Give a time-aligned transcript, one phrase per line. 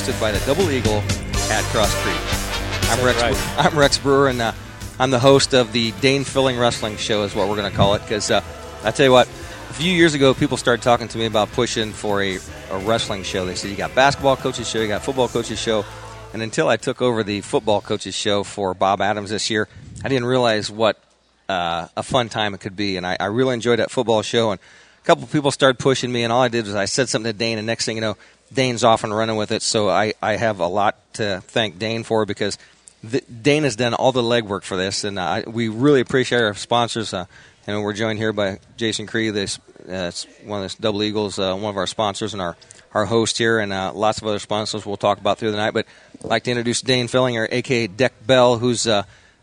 [0.00, 1.02] hosted by the Double Eagle
[1.50, 2.90] at Cross Creek.
[2.90, 3.20] I'm Rex.
[3.20, 3.58] right.
[3.58, 4.52] I'm Rex Brewer, and uh,
[4.98, 7.92] I'm the host of the Dane Filling Wrestling Show, is what we're going to call
[7.94, 8.00] it.
[8.00, 8.42] Because uh,
[8.82, 11.92] I tell you what, a few years ago, people started talking to me about pushing
[11.92, 12.36] for a,
[12.70, 13.44] a wrestling show.
[13.44, 15.84] They said you got basketball coaches show, you got football coaches show,
[16.32, 19.68] and until I took over the football coaches show for Bob Adams this year,
[20.02, 20.98] I didn't realize what
[21.46, 22.96] uh, a fun time it could be.
[22.96, 24.50] And I, I really enjoyed that football show.
[24.50, 24.60] And
[25.02, 27.30] a couple of people started pushing me, and all I did was I said something
[27.30, 28.16] to Dane, and next thing you know,
[28.52, 29.62] Dane's off and running with it.
[29.62, 32.58] So I, I have a lot to thank Dane for because
[33.02, 36.54] the, Dane has done all the legwork for this, and I, we really appreciate our
[36.54, 37.14] sponsors.
[37.14, 37.26] Uh,
[37.66, 40.10] and we're joined here by Jason Cree, this uh,
[40.44, 42.56] one of the Double Eagles, uh, one of our sponsors, and our
[42.92, 45.72] our host here, and uh, lots of other sponsors we'll talk about through the night.
[45.72, 45.86] But
[46.18, 48.86] I'd like to introduce Dane Fillinger, aka Deck Bell, who's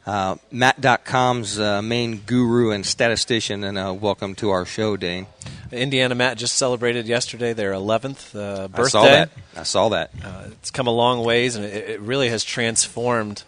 [0.08, 5.28] uh, Mat.com's uh, main guru and statistician, and uh, welcome to our show, Dane.
[5.70, 8.82] Indiana Mat just celebrated yesterday their 11th uh, birthday.
[8.82, 9.30] I saw that.
[9.58, 10.12] I saw that.
[10.24, 13.44] Uh, it's come a long ways, and it, it really has transformed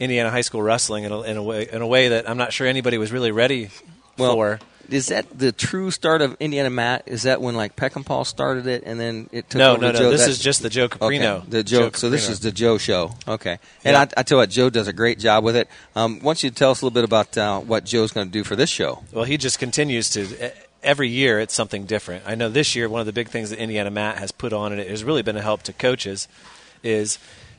[0.00, 2.52] Indiana high school wrestling in a, in a way in a way that I'm not
[2.52, 3.70] sure anybody was really ready
[4.18, 4.60] Well, for.
[4.90, 7.04] Is that the true start of Indiana Mat?
[7.06, 9.92] Is that when like Peckham Paul started it, and then it took No, over no,
[9.92, 10.10] to no.
[10.10, 11.38] This That- is just the Joe Caprino.
[11.38, 11.90] Okay, the Joe.
[11.92, 13.12] so this is the Joe show.
[13.28, 14.00] Okay, and Yeah.
[14.00, 15.68] I, I tell you what, Joe does a great job with it.
[15.94, 18.32] Um, why don't you tell us a little bit about uh, what Joe's going to
[18.32, 19.02] do for this show?
[19.12, 20.22] Well, he just continues to.
[20.46, 20.50] e-
[20.82, 22.24] Every year, it's something different.
[22.26, 24.72] I know this year, one of the big things that Indiana Mat has put on,
[24.72, 26.26] and it has really been a help to coaches,
[26.82, 27.18] is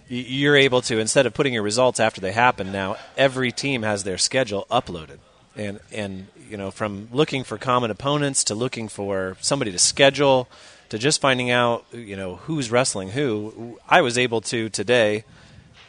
[0.09, 2.71] you're able to instead of putting your results after they happen.
[2.71, 5.19] Now, every team has their schedule uploaded,
[5.55, 10.49] and and you know from looking for common opponents to looking for somebody to schedule
[10.89, 13.79] to just finding out you know who's wrestling who.
[13.87, 15.23] I was able to today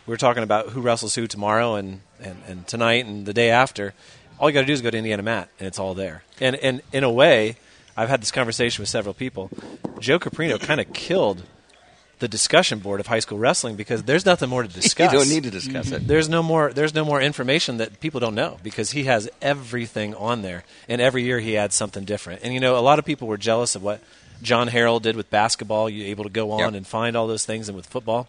[0.07, 3.51] we are talking about who wrestles who tomorrow and, and, and tonight and the day
[3.51, 3.95] after.
[4.39, 6.25] All you got to do is go to Indiana Mat, and it's all there.
[6.41, 7.57] And and in a way,
[7.97, 9.51] I've had this conversation with several people.
[9.99, 11.43] Joe Caprino kind of killed
[12.23, 15.13] the discussion board of high school wrestling because there's nothing more to discuss.
[15.13, 16.07] You don't need to discuss it.
[16.09, 16.73] There's no more.
[16.73, 21.01] There's no more information that people don't know because he has everything on there, and
[21.03, 22.41] every year he adds something different.
[22.43, 24.01] And you know, a lot of people were jealous of what
[24.41, 25.91] John Harrell did with basketball.
[25.91, 26.75] You're able to go on Yep.
[26.75, 28.29] and find all those things, and with football,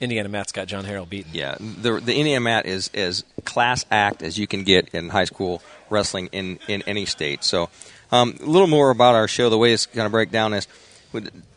[0.00, 1.30] Indiana Mat's got John Harrell beaten.
[1.34, 5.24] Yeah, the the Indiana Mat is as class act as you can get in high
[5.24, 7.44] school wrestling in, in any state.
[7.44, 7.68] So,
[8.10, 9.48] um, a little more about our show.
[9.50, 10.66] The way it's going to break down is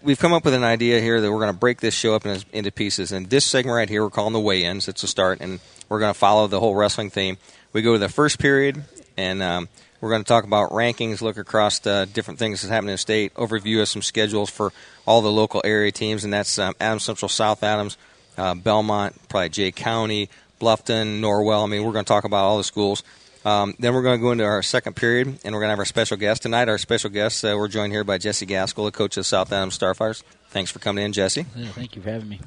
[0.02, 2.25] we've come up with an idea here that we're going to break this show up
[2.25, 3.12] in, into pieces.
[3.12, 4.88] And this segment right here, we're calling the weigh-ins.
[4.88, 7.38] It's a start, and we're going to follow the whole wrestling theme.
[7.74, 8.84] We go to the first period,
[9.18, 9.69] and um,
[10.02, 13.00] we're going to talk about rankings, look across the different things that's happening in the
[13.00, 14.72] state, overview of some schedules for
[15.06, 17.98] all the local area teams, and that's um, Adams Central, South Adams,
[18.38, 21.64] uh, Bellmont, probably Jay County, Bluffton, Norwell.
[21.64, 23.03] I mean, we're going to talk about all the schools.
[23.45, 25.79] Um, then we're going to go into our second period, and we're going to have
[25.79, 26.67] our special guest tonight.
[26.67, 29.77] Our special guest, uh, we're joined here by Jesse Gaskell, the coach of South Adams
[29.77, 30.23] Starfires.
[30.50, 31.45] Thanks for coming in, Jesse.
[31.55, 32.41] Yeah, thank you for having me.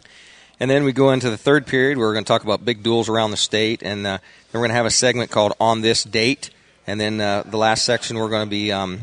[0.61, 1.99] And then we go into the third period.
[1.99, 4.21] Where we're going to talk about big duels around the state, and uh, then
[4.53, 6.51] we're going to have a segment called "On This Date."
[6.87, 9.01] And then uh, the last section, we're going to be um,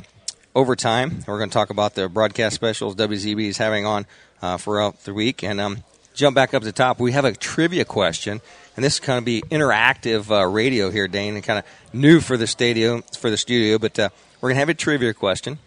[0.56, 1.24] overtime.
[1.26, 4.06] We're going to talk about the broadcast specials WZB is having on
[4.42, 5.44] uh, throughout the week.
[5.44, 5.84] And um,
[6.14, 7.00] jump back up to the top.
[7.00, 8.42] We have a trivia question,
[8.80, 12.22] and this is going to be interactive uh, radio here, Dane, and kind of new
[12.22, 13.02] for the studio.
[13.20, 14.08] For the studio, but uh,
[14.40, 15.60] we're going to have a trivia question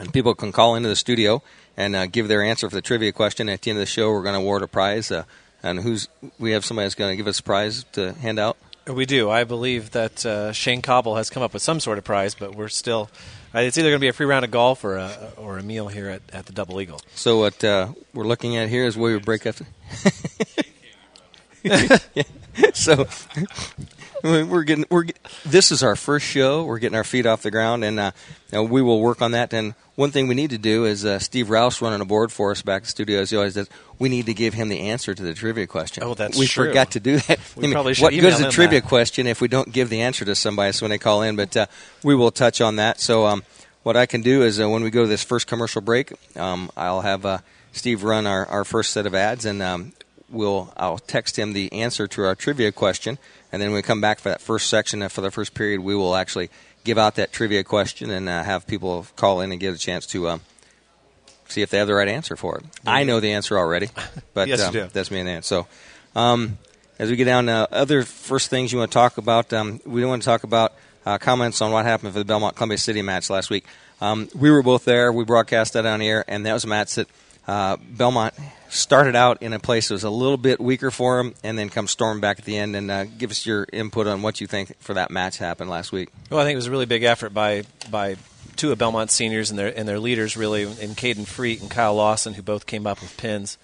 [0.00, 1.44] and people can call into the studio
[1.76, 3.48] and uh, give their answer for the trivia question.
[3.48, 5.12] At the end of the show, we're going to award a prize.
[5.12, 5.26] Uh,
[5.62, 6.08] and who's
[6.40, 8.56] we have somebody that's going to give us a prize to hand out.
[8.84, 9.30] We do.
[9.30, 12.56] I believe that uh, Shane Cobble has come up with some sort of prize, but
[12.56, 13.10] we're still.
[13.54, 15.62] Uh, it's either going to be a free round of golf or a, or a
[15.62, 17.00] meal here at, at the Double Eagle.
[17.14, 19.54] So what uh, we're looking at here is where we break up.
[22.74, 23.06] so
[24.22, 25.06] we're getting we're
[25.44, 26.64] this is our first show.
[26.64, 28.12] We're getting our feet off the ground, and uh,
[28.52, 29.52] you know, we will work on that.
[29.52, 32.50] And one thing we need to do is uh, Steve Rouse running a board for
[32.50, 33.68] us back at the studio as he always does.
[33.98, 36.02] We need to give him the answer to the trivia question.
[36.04, 36.66] Oh, that's we true.
[36.66, 37.38] forgot to do that.
[37.56, 38.88] We probably should what goes to him trivia that.
[38.88, 41.36] question if we don't give the answer to somebody so when they call in?
[41.36, 41.66] But uh,
[42.02, 43.00] we will touch on that.
[43.00, 43.42] So um,
[43.82, 46.70] what I can do is uh, when we go to this first commercial break, um,
[46.76, 47.38] I'll have uh,
[47.72, 49.92] Steve run our, our first set of ads, and um,
[50.30, 53.18] we'll I'll text him the answer to our trivia question,
[53.52, 55.80] and then when we come back for that first section uh, for the first period,
[55.80, 56.50] we will actually
[56.84, 60.06] give out that trivia question and uh, have people call in and get a chance
[60.06, 60.28] to.
[60.28, 60.40] Um,
[61.48, 62.64] See if they have the right answer for it.
[62.86, 63.88] I know the answer already,
[64.34, 65.42] but Yes, um, that's me and Ann.
[65.42, 65.66] So,
[66.14, 66.58] um,
[66.96, 70.00] as we get down to other first things you want to talk about, um, we
[70.00, 70.74] don't want to talk about
[71.04, 73.64] uh, comments on what happened for the Bellmont Columbia City match last week.
[74.00, 75.12] Um, we were both there.
[75.12, 77.08] We broadcast that on air, and that was a match that
[77.46, 78.32] uh, Bellmont
[78.68, 81.68] started out in a place that was a little bit weaker for them, and then
[81.68, 82.76] come storm back at the end.
[82.76, 85.92] And uh, give us your input on what you think for that match happened last
[85.92, 86.10] week.
[86.30, 88.16] Well, I think it was a really big effort by by
[88.56, 91.94] two of Bellmont's seniors and their and their leaders, really, in Caden Freet and Kyle
[91.94, 93.58] Lawson, who both came up with pins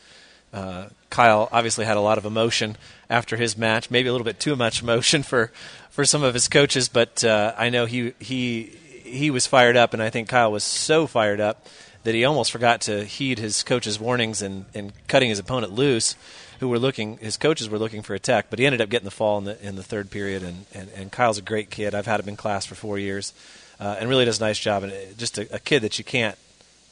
[0.52, 2.76] Uh, Kyle obviously had a lot of emotion
[3.10, 5.52] after his match, maybe a little bit too much emotion for,
[5.90, 8.72] for some of his coaches, but uh, I know he he
[9.04, 11.66] he was fired up, and I think Kyle was so fired up
[12.06, 16.14] that he almost forgot to heed his coach's warnings and, and cutting his opponent loose,
[16.60, 19.04] who were looking his coaches were looking for a tech, but he ended up getting
[19.04, 21.96] the fall in the in the third period, and, and, and Kyle's a great kid.
[21.96, 23.34] I've had him in class for four years,
[23.80, 26.38] uh, and really does a nice job, and just a, a kid that you can't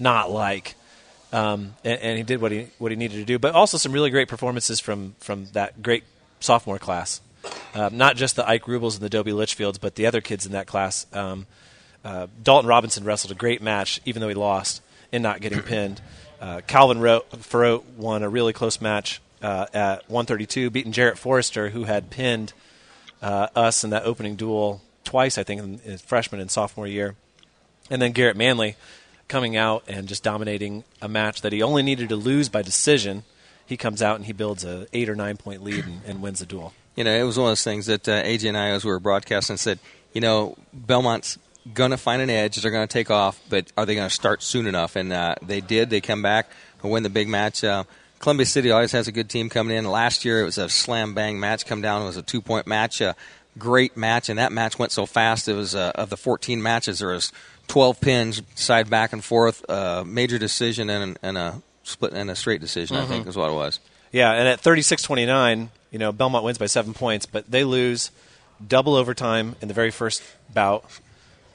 [0.00, 0.74] not like.
[1.32, 3.38] Um, and, and, he did what he what he needed to do.
[3.38, 6.02] But also some really great performances from from that great
[6.40, 7.20] sophomore class.
[7.72, 10.50] Um, not just the Ike Rubles and the Dobie Litchfields, but the other kids in
[10.52, 11.06] that class.
[11.12, 11.46] Um,
[12.04, 14.80] uh, Dalton Robinson wrestled a great match, even though he lost
[15.12, 16.00] in not getting pinned.
[16.40, 17.24] Uh, Calvin Ro-
[17.96, 22.52] won a really close match uh, at 132, beating Jarrett Forrester, who had pinned
[23.22, 27.14] uh, us in that opening duel twice, I think, in, in freshman and sophomore year.
[27.90, 28.76] And then Garrett Manley
[29.28, 33.24] coming out and just dominating a match that he only needed to lose by decision.
[33.66, 36.40] He comes out and he builds a eight or nine point lead and, and wins
[36.40, 36.72] the duel.
[36.96, 38.90] You know, it was one of those things that uh, AJ and I, as we
[38.90, 39.78] were broadcasting, said,
[40.12, 41.38] you know, Bellmont's
[41.72, 42.56] going to find an edge.
[42.56, 44.96] They're going to take off, but are they going to start soon enough?
[44.96, 45.90] And uh, they did.
[45.90, 46.50] They come back
[46.82, 47.64] and win the big match.
[47.64, 47.84] Uh,
[48.18, 49.84] Columbia City always has a good team coming in.
[49.84, 51.66] Last year it was a slam bang match.
[51.66, 53.00] Come down, it was a two point match.
[53.00, 53.14] A
[53.58, 55.48] great match, and that match went so fast.
[55.48, 57.32] It was uh, of the 14 matches there was
[57.68, 62.36] 12 pins, side back and forth, uh, major decision and, and, a split and a
[62.36, 62.96] straight decision.
[62.96, 63.04] Mm-hmm.
[63.04, 63.80] I think is what it was.
[64.12, 68.10] Yeah, and at 36-29, you know Bellmont wins by seven points, but they lose
[68.66, 70.22] double overtime in the very first
[70.52, 70.84] bout.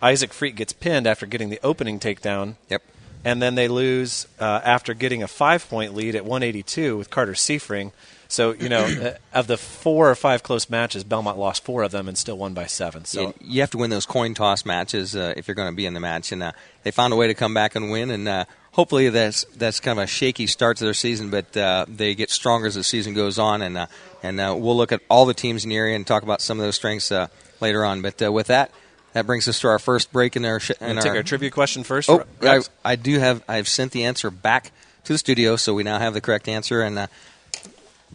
[0.01, 2.55] Isaac Freak gets pinned after getting the opening takedown.
[2.69, 2.83] Yep.
[3.25, 7.35] And then they lose uh, after getting a five point lead at 182 with Carter
[7.35, 7.91] Seifring.
[8.29, 8.85] So you know,
[9.33, 12.37] uh, of the four or five close matches, Bellmont lost four of them and still
[12.37, 13.03] won by seven.
[13.03, 15.85] So you have to win those coin toss matches uh, if you're going to be
[15.85, 16.51] in the match, and uh,
[16.83, 18.11] they found a way to come back and win.
[18.11, 21.85] And uh, hopefully that's that's kind of a shaky start to their season, but uh,
[21.89, 23.61] they get stronger as the season goes on.
[23.61, 23.87] And uh,
[24.23, 26.65] and we'll look at all the teams in the area and talk about some of
[26.65, 27.11] those strengths
[27.59, 28.01] later on.
[28.01, 28.71] But with that.
[29.19, 30.61] That brings us to our first break in our.
[30.61, 32.09] Sh- in our take our trivia question first.
[32.09, 33.43] Oh, I, I, do have.
[33.49, 34.71] I've sent the answer back
[35.03, 36.81] to the studio, so we now have the correct answer.
[36.81, 37.09] And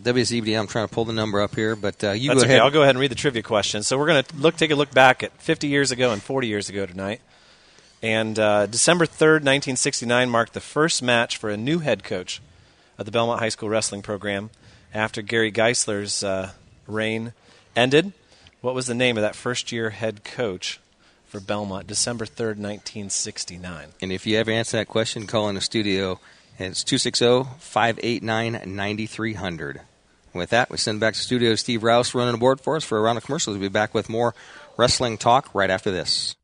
[0.02, 0.58] WZBD.
[0.58, 2.54] I'm trying to pull the number up here, but uh, you That's go okay.
[2.54, 2.62] ahead.
[2.62, 3.82] I'll go ahead and read the trivia question.
[3.82, 6.48] So we're going to look, take a look back at 50 years ago and 40
[6.48, 7.20] years ago tonight.
[8.02, 12.40] And uh, December 3rd, 1969, marked the first match for a new head coach
[12.98, 14.48] of the Bellmont High School wrestling program
[14.94, 16.52] after Gary Geisler's uh,
[16.86, 17.34] reign
[17.76, 18.12] ended.
[18.62, 20.80] What was the name of that first year head coach
[21.34, 21.86] for Bellmont?
[21.86, 23.88] December 3rd, 1969.
[24.00, 26.20] And if you ever answer that question, call in the studio
[26.56, 29.80] it's 260 589 9300.
[30.32, 32.98] With that, we send back to studio Steve Rouse running the board for us for
[32.98, 33.56] a round of commercials.
[33.56, 34.34] We'll be back with more
[34.76, 36.36] wrestling talk right after this.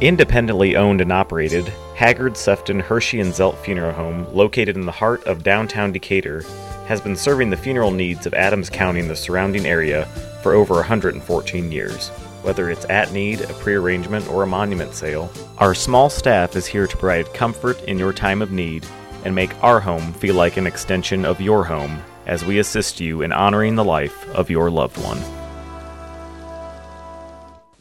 [0.00, 1.66] Independently owned and operated,
[1.96, 6.42] Haggard, Sefton, Hirschy, and Zelt Funeral Home, located in the heart of downtown Decatur,
[6.86, 10.04] has been serving the funeral needs of Adams County and the surrounding area
[10.42, 12.10] for over 114 years.
[12.46, 16.86] Whether it's at need, a prearrangement, or a monument sale, our small staff is here
[16.86, 18.86] to provide comfort in your time of need
[19.24, 23.22] and make our home feel like an extension of your home as we assist you
[23.22, 25.18] in honoring the life of your loved one.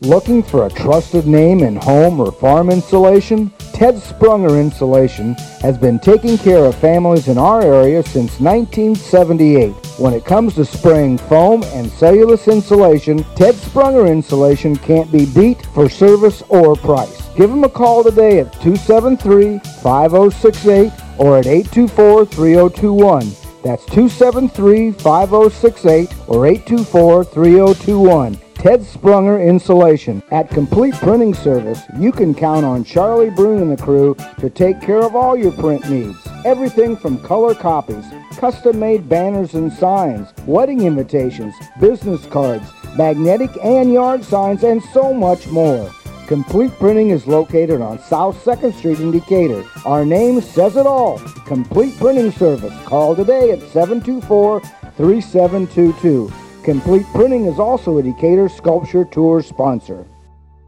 [0.02, 3.50] Looking for a trusted name in home or farm insulation?
[3.72, 9.72] Ted Sprunger Insulation has been taking care of families in our area since 1978.
[9.98, 15.66] When it comes to spraying foam and cellulose insulation, Ted Sprunger Insulation can't be beat
[15.68, 17.30] for service or price.
[17.38, 23.64] Give them a call today at 273-5068 or at 824-3021.
[23.64, 28.42] That's 273-5068 or 824-3021.
[28.56, 30.24] Ted Sprunger Insulation.
[30.32, 34.82] At Complete Printing Service, you can count on Charlie Brune and the crew to take
[34.82, 36.18] care of all your print needs.
[36.46, 38.06] Everything from color copies,
[38.38, 42.66] custom-made banners and signs, wedding invitations, business cards,
[42.98, 45.92] magnetic and yard signs, and so much more.
[46.28, 49.64] Complete Printing is located on South 2nd Street in Decatur.
[49.86, 51.20] Our name says it all.
[51.46, 52.74] Complete Printing Service.
[52.86, 54.62] Call today at 724
[54.98, 56.45] 3722.
[56.66, 60.08] Complete Printing is also a Decatur Sculpture Tour sponsor.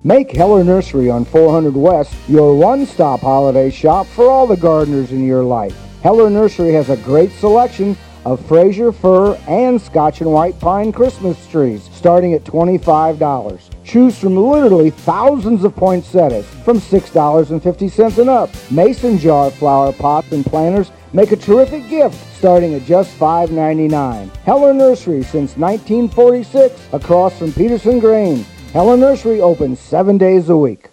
[0.03, 5.25] Make Heller Nursery on 400 West your one-stop holiday shop for all the gardeners in
[5.25, 5.75] your life.
[6.03, 11.47] Heller Nursery has a great selection of Fraser fir and Scotch and white pine Christmas
[11.47, 13.76] trees starting at $25.
[13.87, 18.49] Choose from literally thousands of poinsettias from $6.50 and up.
[18.69, 24.35] Mason jar flower pots and planters make a terrific gift starting at just $5.99.
[24.37, 28.45] Heller Nursery since 1946 across from Peterson Grain.
[28.73, 30.89] Heller Nursery opens seven days a week.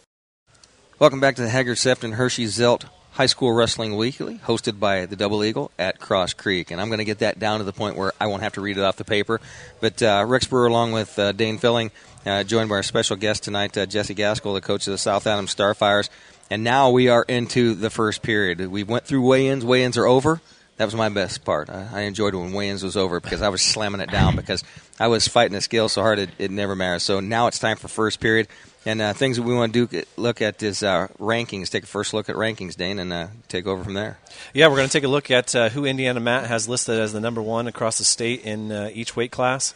[1.00, 2.84] Welcome back to the Haggard Sefton Hirschy Zelt
[3.14, 6.72] High School Wrestling Weekly, hosted by the Double Eagle at Cross Creek.
[6.72, 8.60] And I'm going to get that down to the point where I won't have to
[8.60, 9.40] read it off the paper.
[9.80, 11.92] But uh, Rex Brewer, along with uh, Dane Filling,
[12.26, 15.26] uh, joined by our special guest tonight, uh, Jesse Gaskell, the coach of the South
[15.26, 16.08] Adams Starfires.
[16.50, 18.60] And now we are into the first period.
[18.66, 19.64] We went through weigh-ins.
[19.64, 20.40] Weigh-ins are over.
[20.76, 21.70] That was my best part.
[21.70, 24.64] I, I enjoyed when weigh-ins was over because I was slamming it down because
[24.98, 27.00] I was fighting the scale so hard it, it never mattered.
[27.00, 28.48] So now it's time for first period.
[28.86, 31.70] And uh, things that we want to do look at is uh, rankings.
[31.70, 34.18] Take a first look at rankings, Dane, and uh, take over from there.
[34.52, 37.12] Yeah, we're going to take a look at uh, who Indiana Mat has listed as
[37.12, 39.74] the number one across the state in uh, each weight class,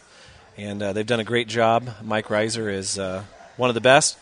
[0.59, 1.89] and uh, they've done a great job.
[2.03, 2.97] Mike Reiser is
[3.57, 4.17] one of the best,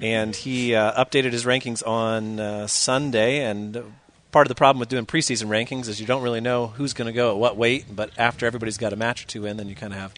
[0.00, 3.44] and he updated his rankings on Sunday.
[3.44, 3.82] And
[4.30, 7.06] part of the problem with doing preseason rankings is you don't really know who's going
[7.06, 7.84] to go at what weight.
[7.94, 10.14] But after everybody's got a match or two in, then you kind of have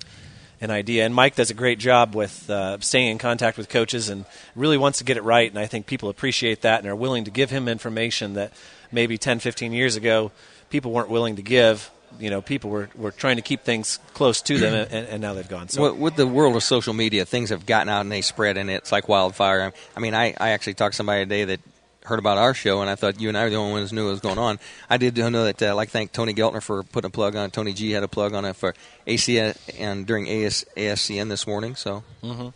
[0.60, 1.04] an idea.
[1.04, 4.78] And Mike does a great job with uh, staying in contact with coaches and really
[4.78, 5.50] wants to get it right.
[5.50, 8.52] And I think people appreciate that and are willing to give him information that
[8.90, 10.30] maybe 10, 15 years ago
[10.70, 11.90] people weren't willing to give.
[12.18, 15.34] You know, people were, were trying to keep things close to them, and, and now
[15.34, 15.68] they've gone.
[15.68, 18.56] So, with, with the world of social media, things have gotten out and they spread,
[18.56, 19.72] and it's like wildfire.
[19.96, 21.60] I mean, I, I actually talked to somebody today that
[22.04, 23.96] heard about our show, and I thought you and I were the only ones who
[23.96, 24.58] knew what was going on.
[24.88, 25.62] I did know that.
[25.62, 27.50] Uh, I'd like to thank Tony Geltner for putting a plug on.
[27.50, 28.74] Tony G had a plug on it for
[29.06, 31.74] ACN and during AS, ASCN this morning.
[31.74, 32.48] So, mm-hmm.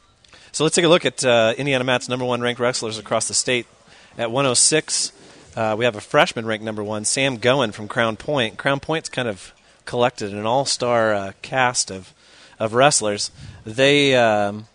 [0.52, 3.34] so let's take a look at uh, Indiana Mat's number one ranked wrestlers across the
[3.34, 3.66] state.
[4.18, 5.12] At 106,
[5.58, 8.58] uh, we have a freshman ranked number one, Sam Goen from Crown Point.
[8.58, 9.52] Crown Point's kind of
[9.86, 12.14] collected an all-star uh, cast of
[12.60, 13.32] of wrestlers.
[13.64, 14.68] They um,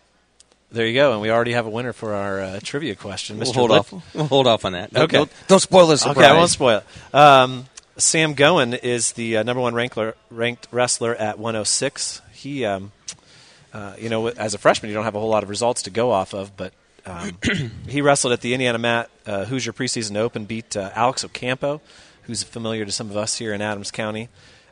[0.73, 3.37] there you go, and we already have a winner for our uh, trivia question.
[3.37, 3.45] Mr.
[3.45, 4.13] We'll hold off.
[4.13, 4.93] We'll hold off on that.
[4.93, 6.05] Okay, don't, don't spoil this.
[6.05, 7.15] Okay, I won't spoil it.
[7.15, 12.21] Um, Sam Goen is the uh, number one rankler, ranked wrestler at 106.
[12.33, 12.91] He, um,
[13.71, 15.91] uh, you know, as a freshman, you don't have a whole lot of results to
[15.91, 16.73] go off of, but
[17.05, 17.37] um,
[17.87, 21.81] he wrestled at the Indiana Mat uh, Hoosier Preseason Open, beat uh, Alex Ocampo,
[22.23, 24.29] who's familiar to some of us here in Adams County.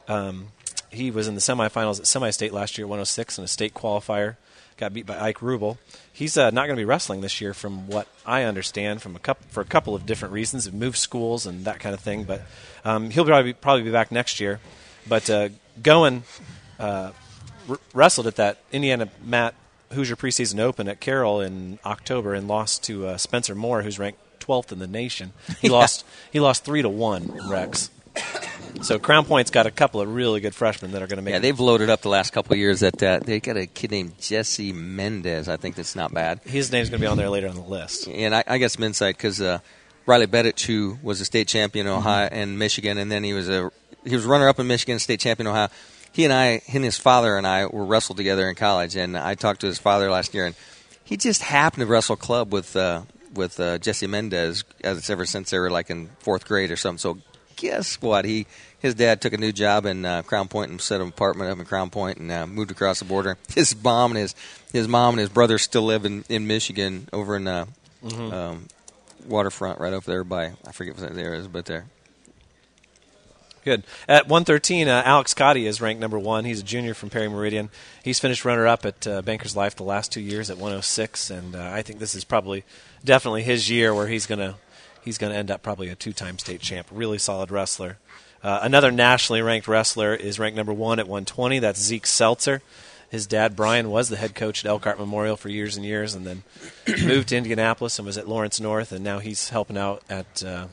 [0.07, 0.47] Um,
[0.89, 4.35] he was in the semifinals at semi-state last year, at 106, in a state qualifier
[4.81, 5.77] got beat by Ike Rubel.
[6.11, 9.19] He's uh, not going to be wrestling this year, from what I understand, from a
[9.19, 10.67] couple, for a couple of different reasons.
[10.67, 12.41] It moved schools and that kind of thing, but
[12.83, 14.59] um, he'll probably be, probably be back next year.
[15.07, 15.49] But uh,
[15.81, 16.23] Goen
[16.79, 17.11] uh,
[17.69, 19.53] r- wrestled at that Indiana Mat
[19.93, 24.19] Hoosier preseason open at Carroll in October and lost to uh, Spencer Moore, who's ranked
[24.39, 25.33] 12th in the nation.
[25.59, 25.73] He yeah.
[25.73, 27.39] lost he lost three to one.
[27.49, 27.89] Rex.
[28.81, 31.33] So Crown Point's got a couple of really good freshmen that are going to make.
[31.33, 32.79] Yeah, they've loaded up the last couple of years.
[32.79, 35.47] That uh, they got a kid named Jesse Mendez.
[35.47, 36.39] I think that's not bad.
[36.43, 38.07] His name's going to be on there later on the list.
[38.07, 39.59] And I, I got some insight because uh,
[40.05, 42.35] Riley Bedich, who was a state champion in Ohio mm-hmm.
[42.35, 43.71] and Michigan, and then he was a
[44.03, 45.69] he was runner up in Michigan, state champion in Ohio.
[46.13, 49.35] He and I, and his father and I were wrestled together in college, and I
[49.35, 50.55] talked to his father last year, and
[51.03, 53.03] he just happened to wrestle club with uh,
[53.33, 56.97] with uh, Jesse Mendez as ever since they were like in fourth grade or something.
[56.97, 57.17] So
[57.55, 58.25] guess what?
[58.25, 58.47] He
[58.79, 61.59] his dad took a new job in uh, Crown Point and set an apartment up
[61.59, 63.37] in Crown Point and uh, moved across the border.
[63.53, 64.35] His mom and his
[64.71, 67.65] his mom and his brother still live in, in Michigan over in uh,
[68.03, 68.33] mm-hmm.
[68.33, 68.67] um,
[69.27, 71.85] waterfront right over there by I forget what there is, but there.
[73.63, 73.83] Good.
[74.07, 76.45] At 113, uh, Alex Cottey is ranked number one.
[76.45, 77.69] He's a junior from Perry Meridian.
[78.03, 81.55] He's finished runner up at uh, Banker's Life the last two years at 106, and
[81.55, 82.63] uh, I think this is probably
[83.05, 84.55] definitely his year where he's going to
[85.03, 86.87] he's going to end up probably a two-time state champ.
[86.91, 87.97] Really solid wrestler.
[88.43, 91.59] Uh, another nationally ranked wrestler is ranked number one at 120.
[91.59, 92.61] That's Zeke Seltzer.
[93.09, 96.25] His dad, Brian, was the head coach at Elkhart Memorial for years and years, and
[96.25, 96.43] then
[97.03, 100.67] moved to Indianapolis and was at Lawrence North, and now he's helping out at uh,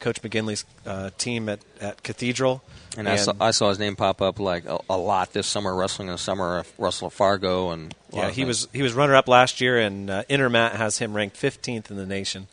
[0.00, 2.62] Coach McGinley's uh, team at, at Cathedral.
[2.96, 5.46] And, and I, saw, I, saw, his name pop up like a, a lot this
[5.46, 9.28] summer, wrestling in the summer, Russell Fargo, and yeah, he was he was runner up
[9.28, 12.48] last year, and uh, Intermat has him ranked 15th in the nation,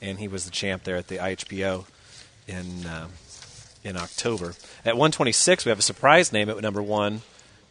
[0.00, 1.86] and he was the champ there at the IHPO
[2.46, 3.08] in uh,
[3.82, 4.54] in October.
[4.84, 7.22] At 126, we have a surprise name at number one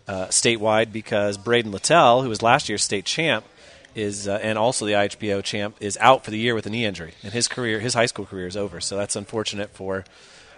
[0.08, 3.46] uh, statewide because Braden Littell, who was last year's state champ,
[4.00, 6.86] is uh, and also the IHPO champ, is out for the year with a knee
[6.86, 8.80] injury, and his career, his high school career, is over.
[8.82, 10.06] So that's unfortunate for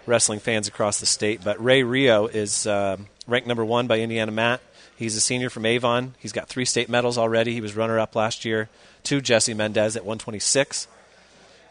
[0.06, 1.42] wrestling fans across the state.
[1.44, 2.96] But Ray Rio is uh,
[3.26, 4.60] ranked number one by Indiana Mat.
[4.96, 6.14] He's a senior from Avon.
[6.18, 7.52] He's got three state medals already.
[7.52, 8.68] He was runner up last year
[9.04, 10.86] to Jesse Mendez at 126.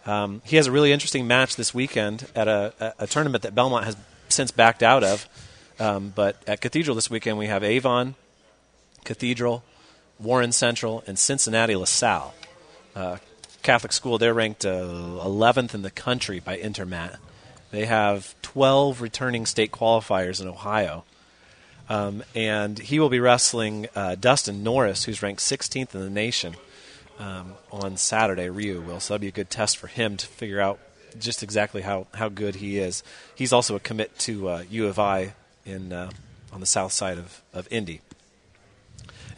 [0.06, 3.54] Um, he has a really interesting match this weekend at a, a, a tournament that
[3.54, 3.96] Bellmont has
[4.30, 5.28] since backed out of.
[5.80, 8.16] Um, but at Cathedral this weekend, we have Avon,
[9.04, 9.64] Cathedral,
[10.24, 12.34] Warren Central, and Cincinnati LaSalle.
[12.96, 13.18] Uh,
[13.64, 17.18] Catholic school, they're ranked uh, 11th in the country by Intermat.
[17.72, 21.04] They have 12 returning state qualifiers in Ohio.
[21.90, 26.56] Um, and he will be wrestling uh, Dustin Norris, who's ranked 16th in the nation
[27.20, 28.50] um, on Saturday.
[28.50, 30.80] Ryu will, so that'll be a good test for him to figure out
[31.20, 33.04] just exactly how, how good he is.
[33.36, 35.34] He's also a commit to uh, U of I
[35.66, 36.10] in uh,
[36.52, 38.02] on the south side of, of Indy.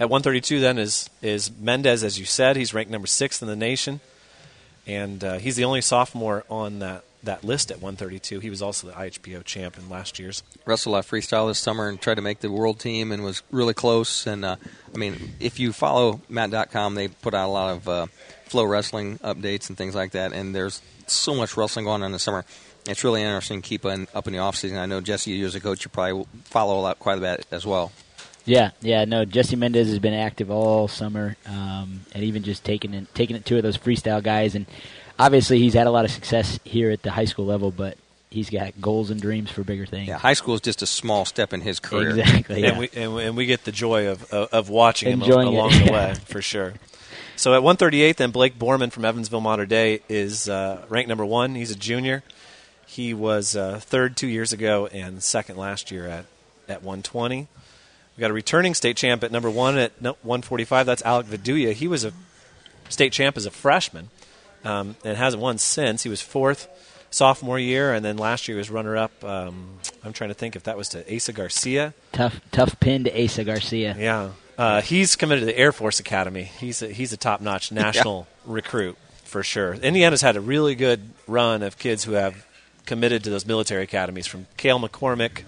[0.04, 2.58] At 132, then is is Mendez, as you said.
[2.58, 4.02] He's ranked number six in the nation,
[4.86, 8.42] and uh, he's the only sophomore on that that list at 132.
[8.42, 10.44] He was also the IHPO champ in last year's.
[10.66, 13.44] Wrestled a lot freestyle this summer and tried to make the world team and was
[13.50, 14.28] really close.
[14.28, 14.58] And uh,
[14.94, 18.08] I mean, if you follow Matt.com, they put out a lot of uh,
[18.44, 20.34] flow wrestling updates and things like that.
[20.34, 22.44] And there's so much wrestling going on in the summer.
[22.90, 24.80] It's really interesting to keep up in the off season.
[24.80, 27.46] I know Jesse, you as a coach, you probably follow a lot quite a bit
[27.52, 27.94] as well.
[28.46, 29.26] Yeah, yeah, no.
[29.26, 33.46] Jesse Mendez has been active all summer, um, and even just taking it, taking it
[33.46, 34.66] two of those freestyle guys, and
[35.18, 37.98] obviously he's had a lot of success here at the high school level, but
[38.30, 40.08] he's got goals and dreams for bigger things.
[40.08, 42.18] Yeah, high school is just a small step in his career.
[42.18, 42.62] Exactly.
[42.62, 42.70] Yeah.
[42.70, 45.72] And, we, and, and we get the joy of, of, of watching Enjoying him along
[45.74, 45.86] it.
[45.86, 46.74] the way, for sure.
[47.36, 51.56] So at 138, then Blake Borman from Evansville Mater Dei is uh, ranked number one.
[51.56, 52.24] He's a junior.
[52.86, 56.26] He was uh, third two years ago and second last year at,
[56.68, 57.48] at 120.
[58.16, 60.86] We got a returning state champ at number one at 145.
[60.86, 61.74] That's Alec Viduya.
[61.74, 62.14] He was a
[62.90, 64.10] state champ as a freshman
[64.64, 66.04] um, and hasn't won since.
[66.04, 66.68] He was fourth
[67.10, 69.24] sophomore year, and then last year he was runner up.
[69.24, 71.94] Um, I'm trying to think if that was to Asa Garcia.
[72.12, 73.96] Tough, tough pin to Asa Garcia.
[73.98, 76.44] Yeah, uh, he's committed to the Air Force Academy.
[76.44, 78.54] He's a, he's a top notch national yeah.
[78.54, 79.74] recruit for sure.
[79.74, 82.46] Indiana's had a really good run of kids who have
[82.86, 85.44] committed to those military academies, from Kale McCormick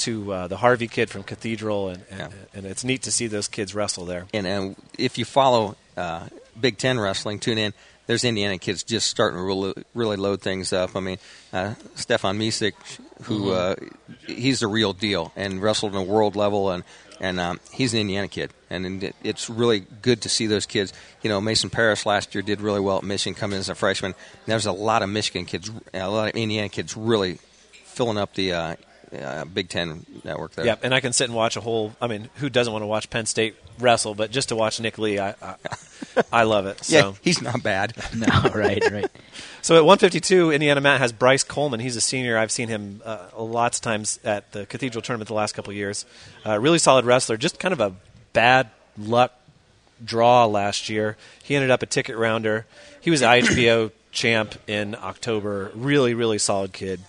[0.00, 2.28] to uh, the Harvey kid from Cathedral, and, and, yeah.
[2.54, 4.26] and, it's neat to see those kids wrestle there.
[4.34, 6.28] And, and if you follow uh,
[6.60, 7.72] Big Ten wrestling, tune in
[8.10, 10.96] there's Indiana kids just starting to really, really load things up.
[10.96, 11.18] I mean,
[11.52, 12.72] uh, Stevan Micic,
[13.22, 14.12] who mm-hmm.
[14.12, 16.82] uh, he's the real deal and wrestled on a world level, and
[17.20, 20.92] and um, he's an Indiana kid, and it's really good to see those kids.
[21.22, 23.76] You know, Mason Parris last year did really well at Michigan, coming in as a
[23.76, 24.16] freshman.
[24.44, 27.38] There's a lot of Michigan kids, a lot of Indiana kids, really
[27.84, 28.76] filling up the uh,
[29.12, 30.66] uh, Big Ten network there.
[30.66, 31.94] Yep, and I can sit and watch a whole.
[32.00, 34.14] I mean, who doesn't want to watch Penn State wrestle?
[34.14, 35.54] But just to watch Nick Lee, I I,
[36.32, 36.84] I love it.
[36.84, 36.96] So.
[36.96, 37.94] Yeah, he's not bad.
[38.16, 39.10] no, right, right.
[39.62, 41.80] So at 152, Indiana Mat has Bryce Coleman.
[41.80, 42.38] He's a senior.
[42.38, 45.76] I've seen him uh, lots of times at the Cathedral tournament the last couple of
[45.76, 46.06] years.
[46.46, 47.36] Uh, really solid wrestler.
[47.36, 47.94] Just kind of a
[48.32, 49.34] bad luck
[50.02, 51.18] draw last year.
[51.42, 52.64] He ended up a ticket rounder.
[53.02, 55.70] He was IHPO champ in October.
[55.74, 57.00] Really, really solid kid.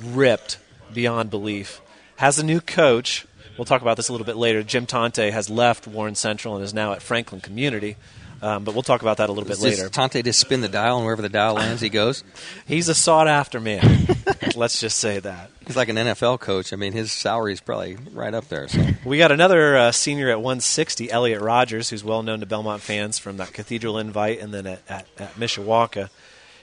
[0.00, 0.58] Ripped
[0.92, 1.80] beyond belief.
[2.16, 3.26] Has a new coach.
[3.56, 4.62] We'll talk about this a little bit later.
[4.62, 7.96] Jim Tonte has left Warren Central and is now at Franklin Community.
[8.40, 9.88] Um, but we'll talk about that a little bit later.
[9.88, 12.22] Tonte just spin the dial, and wherever the dial lands, he goes.
[12.66, 14.06] He's a sought after man.
[14.56, 15.50] Let's just say that.
[15.66, 16.72] He's like an NFL coach.
[16.72, 18.68] I mean, his salary is probably right up there.
[18.68, 18.86] So.
[19.04, 23.18] We got another uh, senior at 160, Elliot Rogers, who's well known to Bellmont fans
[23.18, 26.08] from that Cathedral invite and then at, at, at Mishawaka.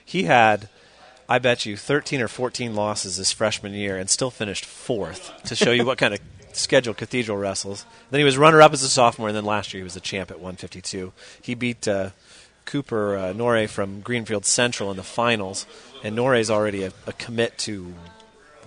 [0.04, 0.68] He had
[1.28, 5.56] I bet you 13 or 14 losses his freshman year and still finished fourth to
[5.56, 6.20] show you what kind of
[6.52, 7.84] schedule Cathedral wrestles.
[8.10, 10.00] Then he was runner up as a sophomore, and then last year he was a
[10.00, 11.12] champ at 152.
[11.42, 12.10] He beat uh,
[12.64, 15.66] Cooper uh, from Greenfield Central in the finals,
[16.04, 17.94] and Nore is already a, a commit to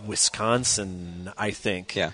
[0.05, 1.95] Wisconsin, I think.
[1.95, 2.11] Yeah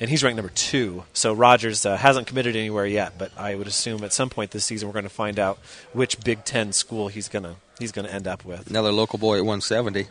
[0.00, 1.04] and he's ranked number two.
[1.12, 4.64] So Rogers uh, hasn't committed anywhere yet, but I would assume at some point this
[4.64, 5.58] season we're going to find out
[5.92, 8.68] which Big Ten school he's going to he's going to end up with.
[8.70, 10.08] Another local boy at 170.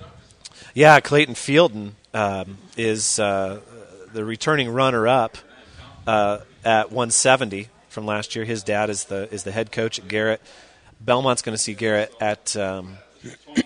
[0.73, 3.61] Yeah, Clayton Fielden um, is uh,
[4.13, 5.37] the returning runner-up
[6.05, 8.45] uh, at 170 from last year.
[8.45, 10.41] His dad is the is the head coach at Garrett.
[10.99, 12.97] Bellmont's going to see Garrett at um,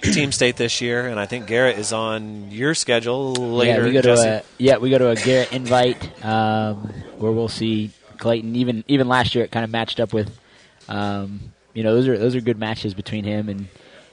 [0.02, 3.82] Team State this year, and I think Garrett is on your schedule later.
[3.82, 4.24] Yeah, we go Jesse.
[4.24, 6.78] to a yeah we go to a Garrett invite um,
[7.17, 8.56] where we'll see Clayton.
[8.56, 10.38] Even even last year, it kind of matched up with.
[10.88, 13.67] Um, you know, those are those are good matches between him and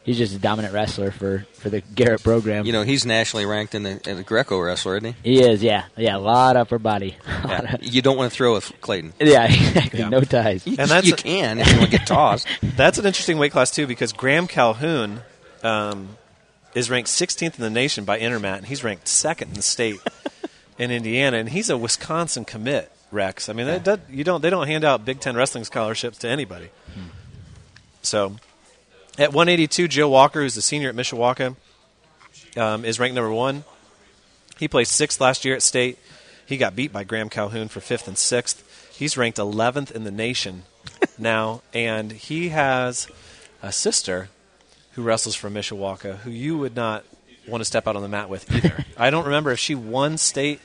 [0.08, 2.64] he's just a dominant wrestler for, for the Garrett program.
[2.64, 5.34] You know, he's nationally ranked in the, in the Greco wrestler, isn't he?
[5.34, 7.16] He is, yeah, yeah, a lot of upper body.
[7.48, 7.76] Yeah.
[7.80, 9.14] you don't want to throw with Clayton.
[9.20, 10.00] Yeah, exactly.
[10.00, 10.08] Yeah.
[10.08, 10.66] No ties.
[10.66, 12.46] You, and that's you a, can if you want to get tossed.
[12.76, 15.22] That's an interesting weight class too because Graham Calhoun
[15.62, 16.16] um,
[16.74, 19.98] is ranked 16th in the nation by Intermat, and he's ranked second in the state
[20.78, 22.92] in Indiana, and he's a Wisconsin commit.
[23.10, 23.48] Rex.
[23.48, 23.78] I mean, yeah.
[23.78, 24.42] does, you don't.
[24.42, 26.68] They don't hand out Big Ten wrestling scholarships to anybody.
[26.92, 27.08] Hmm.
[28.02, 28.36] So
[29.18, 31.56] at 182, Joe Walker, who's a senior at Mishawaka,
[32.56, 33.64] um, is ranked number one.
[34.58, 35.98] He placed sixth last year at state.
[36.46, 38.64] He got beat by Graham Calhoun for fifth and sixth.
[38.94, 40.64] He's ranked 11th in the nation
[41.18, 43.08] now, and he has
[43.62, 44.28] a sister
[44.98, 47.04] who wrestles for Mishawaka who you would not
[47.46, 48.84] want to step out on the mat with either.
[48.96, 50.58] I don't remember if she won state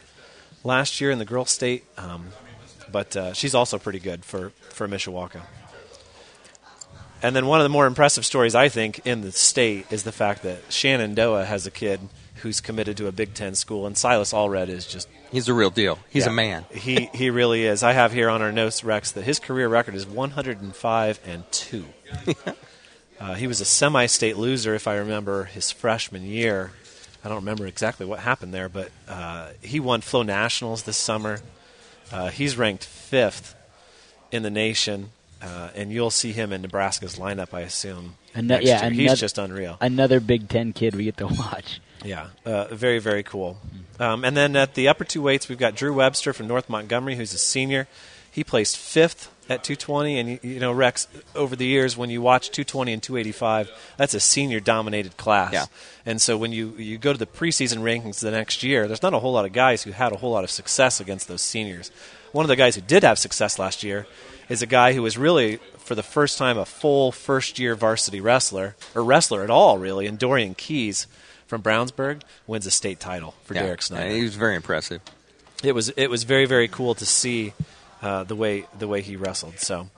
[0.64, 2.30] last year in the girls' state, um,
[2.92, 5.42] but uh, she's also pretty good for, for Mishawaka.
[7.22, 10.12] and then one of the more impressive stories I think in the state is the
[10.12, 12.00] fact that Shenandoah has a kid
[12.38, 15.70] who's committed to a Big Ten school, and Silas Allred is just He's the real
[15.70, 16.00] deal.
[16.10, 16.66] He's yeah, a man.
[16.72, 17.84] He he really is.
[17.84, 21.86] I have here on our notes, Rex, that his career record is 105 and two.
[23.20, 26.72] uh, he was a semi-state loser, if I remember, his freshman year.
[27.24, 31.40] I don't remember exactly what happened there, but uh, he won Flow Nationals this summer.
[32.12, 33.56] Uh, he's ranked fifth
[34.32, 38.16] in the nation, uh, and you'll see him in Nebraska's lineup, I assume.
[38.36, 39.78] Ano- next yeah, another- he's just unreal.
[39.80, 41.80] Another Big Ten kid we get to watch.
[42.04, 43.58] Yeah, uh, very, very cool.
[44.00, 47.16] Um, and then at the upper two weights, we've got Drew Webster from North Montgomery,
[47.16, 47.88] who's a senior.
[48.30, 50.20] He placed fifth at 220.
[50.20, 54.14] And, you, you know, Rex, over the years, when you watch 220 and 285, that's
[54.14, 55.54] a senior dominated class.
[55.54, 55.66] Yeah.
[56.06, 59.14] And so when you, you go to the preseason rankings the next year, there's not
[59.14, 61.92] a whole lot of guys who had a whole lot of success against those seniors.
[62.32, 64.08] One of the guys who did have success last year
[64.50, 68.20] is a guy who was really, for the first time, a full first year varsity
[68.20, 71.08] wrestler, or wrestler at all, really, and Dorian Keys
[71.48, 73.64] from Brownsburg wins a state title for Yeah.
[73.64, 74.04] Derek Snyder.
[74.08, 75.02] And he was very impressive.
[75.64, 77.54] It was it was very very cool to see
[78.04, 79.60] uh, the way the way he wrestled.
[79.60, 79.90] So.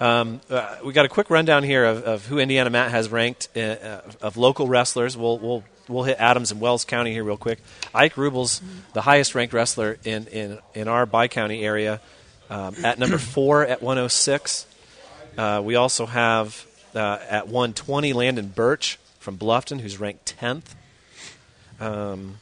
[0.00, 3.48] Um, uh, we got a quick rundown here of, of who Indiana Mat has ranked
[3.56, 5.16] uh, uh, of local wrestlers.
[5.16, 7.60] We'll, we'll we'll hit Adams and Wells County here real quick.
[7.94, 8.60] Ike Rubel's
[8.92, 12.00] the highest ranked wrestler in in, in our Bi County area
[12.50, 14.66] um, at number four at 106.
[15.38, 20.74] Uh, we also have uh, at 120 Landon Birch from Bluffton, who's ranked 10th.
[21.80, 22.38] Um,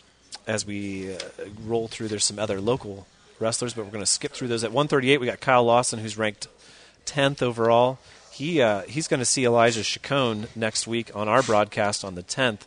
[0.47, 1.19] as we uh,
[1.65, 3.07] roll through, there's some other local
[3.43, 4.65] wrestlers, but we're going to skip through those.
[4.65, 6.47] At 138, we got Kyle Lawson, who's ranked
[7.07, 7.99] 10th overall.
[8.33, 12.23] He uh, he's going to see Elijah Chacon next week on our broadcast on the
[12.23, 12.61] 10th,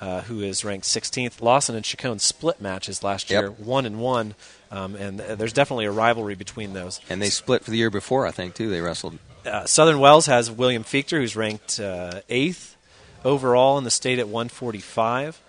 [0.00, 1.40] uh, who is ranked 16th.
[1.42, 3.42] Lawson and Chacon split matches last Yep.
[3.42, 4.34] year, one and one,
[4.70, 7.00] um, and uh, there's definitely a rivalry between those.
[7.10, 8.70] And they split for the year before, I think, too.
[8.70, 9.18] They wrestled.
[9.44, 12.76] Uh, Southern Wells has William Fichter, who's ranked uh, eighth
[13.24, 15.40] overall in the state at 145.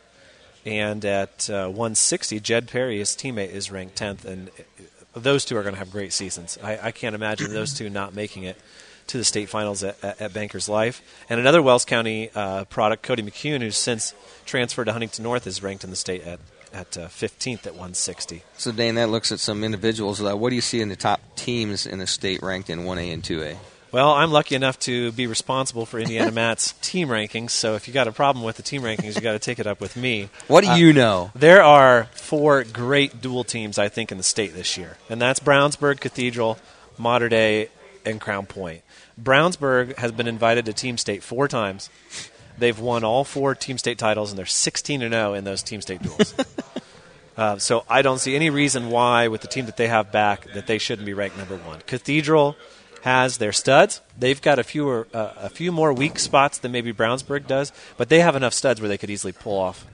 [0.65, 4.26] And at uh, 160, Jed Perry, his teammate, is ranked 10th.
[4.26, 6.58] And uh, those two are going to have great seasons.
[6.63, 8.58] I, I can't imagine those two not making it
[9.08, 11.02] to the state finals at, at, at Bankers Life.
[11.30, 14.13] And another Wells County uh, product, Cody McCune, who's since
[14.45, 16.39] transferred to Huntington North, is ranked in the state at,
[16.74, 18.43] at uh, 15th at 160.
[18.58, 20.24] So, Dane, that looks at some individuals.
[20.24, 23.13] Uh, what do you see in the top teams in the state ranked in 1A
[23.13, 23.58] and 2A?
[23.91, 27.49] Well, I'm lucky enough to be responsible for Indiana Mat's team rankings.
[27.51, 29.67] So if you got a problem with the team rankings, you got to take it
[29.67, 30.30] up with me.
[30.47, 31.32] What do Uh, you know?
[31.36, 35.41] There are four great dual teams, I think, in the state this year, and that's
[35.41, 36.58] Brownsburg, Cathedral,
[36.97, 37.69] Mater Dei,
[38.06, 38.82] and Crown Point.
[39.21, 41.89] Brownsburg has been invited to Team State four times.
[42.58, 45.82] They've won all four Team State titles, and they're 16 and 0 in those Team
[45.82, 46.34] State duels.
[47.38, 50.51] uh, so I don't see any reason why, with the team that they have back,
[50.54, 51.82] that they shouldn't be ranked number one.
[51.86, 52.56] Cathedral
[53.01, 54.01] has their studs.
[54.17, 58.09] They've got a fewer, uh, a few more weak spots than maybe Brownsburg does, but
[58.09, 59.85] they have enough studs where they could easily pull off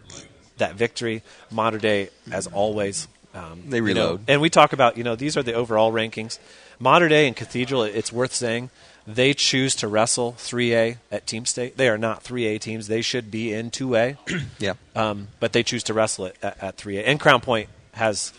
[0.57, 1.23] that victory.
[1.51, 4.21] Mater Dei, as always, um, They you know, reload.
[4.27, 6.39] and we talk about you know these are the overall rankings.
[6.79, 8.69] Mater Dei and Cathedral, it's worth saying
[9.07, 11.77] they choose to wrestle 3A at Team State.
[11.77, 12.87] They are not 3A teams.
[12.87, 14.17] They should be in 2A,
[14.59, 14.73] Yeah.
[14.95, 17.03] um, but they choose to wrestle it at, at 3A.
[17.07, 18.33] And Crown Point has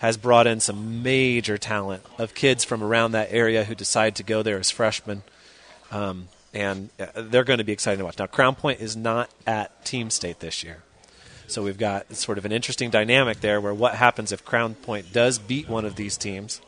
[0.00, 4.22] has brought in some major talent of kids from around that area who decide to
[4.22, 5.22] go there as freshmen.
[5.90, 8.18] Um, and uh, they're going to be exciting to watch.
[8.18, 10.82] Now, Crown Point is not at Team State this year.
[11.46, 15.12] So we've got sort of an interesting dynamic there where what happens if Crown Point
[15.12, 16.60] does beat one of these teams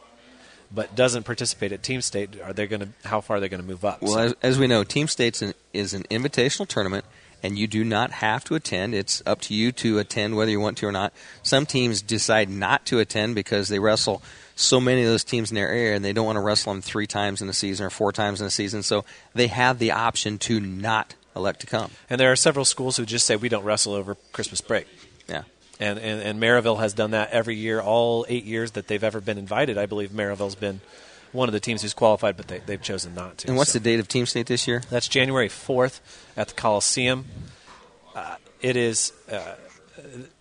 [0.72, 2.40] but doesn't participate at Team State?
[2.42, 4.02] Are they going to how far are they going to move up?
[4.02, 7.04] Well, So- as, as we know, Team States an, is an invitational tournament,
[7.42, 8.94] and you do not have to attend.
[8.94, 11.12] It's up to you to attend whether you want to or not.
[11.42, 14.22] Some teams decide not to attend because they wrestle
[14.54, 16.82] so many of those teams in their area, and they don't want to wrestle them
[16.82, 18.82] three times in the season or four times in the season.
[18.82, 21.90] So they have the option to not elect to come.
[22.08, 24.86] and there are several schools who just say we don't wrestle over Christmas break.
[25.28, 25.42] Yeah.
[25.78, 29.20] And, and and Maryville has done that every year, all eight years that they've ever
[29.20, 29.76] been invited.
[29.76, 30.80] I believe Maryville's been
[31.32, 33.48] one of the teams who's qualified, but they, they've chosen not to.
[33.48, 33.78] And what's so.
[33.78, 34.82] the date of Team State this year?
[34.90, 36.00] That's January 4th
[36.36, 37.26] at the Coliseum.
[38.14, 39.54] Uh, it is uh,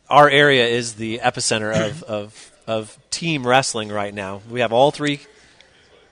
[0.10, 4.42] our area is the epicenter of, of of team wrestling right now.
[4.50, 5.22] We have all three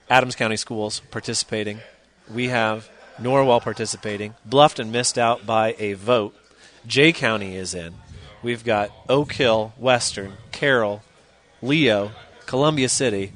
[0.08, 1.80] Adams County schools participating.
[2.32, 2.88] We have
[3.20, 4.34] Norwell participating.
[4.48, 6.34] Bluffton missed out by a vote.
[6.86, 7.94] Jay County is in.
[8.42, 11.02] We've got Oak Hill, Western, Carroll,
[11.62, 12.12] Leo,
[12.46, 13.32] Columbia City,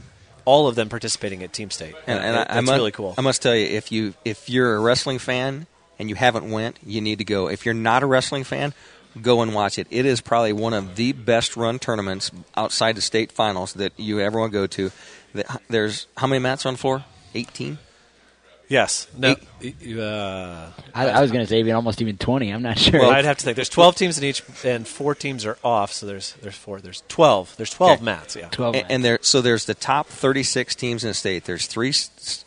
[0.49, 1.95] all of them participating at Team State.
[2.07, 3.15] And, and I, that's I must, really cool.
[3.19, 5.67] I must tell you, if you if you're a wrestling fan
[5.99, 7.49] and you haven't went, you need to go.
[7.51, 8.73] If you're not a wrestling fan,
[9.21, 9.87] go and watch it.
[9.91, 14.21] It is probably one of the best run tournaments outside the state finals that you
[14.21, 14.91] ever want to go to.
[15.69, 17.05] There's how many mats on the floor?
[17.35, 17.77] Eighteen.
[18.69, 19.09] Yes.
[19.17, 19.33] No.
[19.33, 22.51] Uh, I, I was going to say even almost even 20.
[22.53, 23.01] I'm not sure.
[23.01, 23.57] well, I'd have to think.
[23.57, 25.93] There's 12 teams in each, and four teams are off.
[25.93, 26.81] So there's there's four.
[26.81, 27.57] There's 12.
[27.57, 28.05] There's 12 Okay.
[28.05, 28.37] mats.
[28.37, 28.49] Yeah.
[28.51, 28.75] 12.
[28.77, 31.93] and, and there so there's the top 36 teams in the state there's three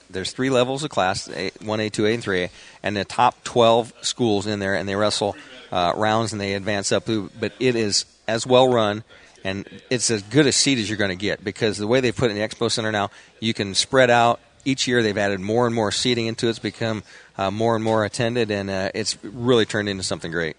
[0.09, 2.49] there's three levels of class 1a 2a and 3a
[2.83, 5.35] and the top 12 schools in there and they wrestle
[5.71, 7.05] uh, rounds and they advance up
[7.39, 9.03] but it is as well run
[9.43, 12.11] and it's as good a seat as you're going to get because the way they
[12.11, 15.39] put it in the expo center now you can spread out each year they've added
[15.39, 17.03] more and more seating into it it's become
[17.37, 20.55] uh, more and more attended and uh, it's really turned into something great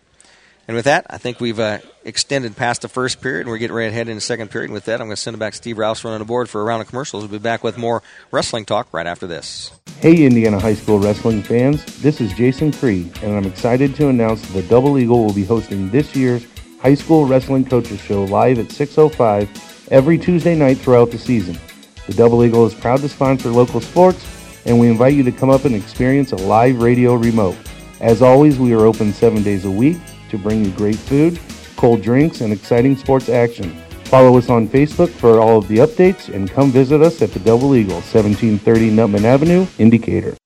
[0.68, 3.74] and with that, I think we've uh, extended past the first period, and we're getting
[3.74, 4.66] ready to head into the second period.
[4.66, 6.48] And with that, I'm going to send it back to Steve Rouse running the board
[6.48, 7.24] for a round of commercials.
[7.24, 9.72] We'll be back with more wrestling talk right after this.
[9.98, 14.40] Hey, Indiana High School wrestling fans, this is Jason Cree, and I'm excited to announce
[14.42, 16.46] that the Double Eagle will be hosting this year's
[16.80, 21.58] High School Wrestling Coaches Show live at 6.05 every Tuesday night throughout the season.
[22.06, 24.26] The Double Eagle is proud to sponsor local sports,
[24.66, 27.56] and we invite you to come up and experience a live radio remote.
[28.00, 29.98] As always, we are open seven days a week
[30.30, 31.38] to bring you great food,
[31.76, 33.70] cold drinks, and exciting sports action.
[34.06, 37.38] Follow us on Facebook for all of the updates and come visit us at the
[37.38, 40.36] Double Eagle, 1730 Nuttman Avenue, in Decatur.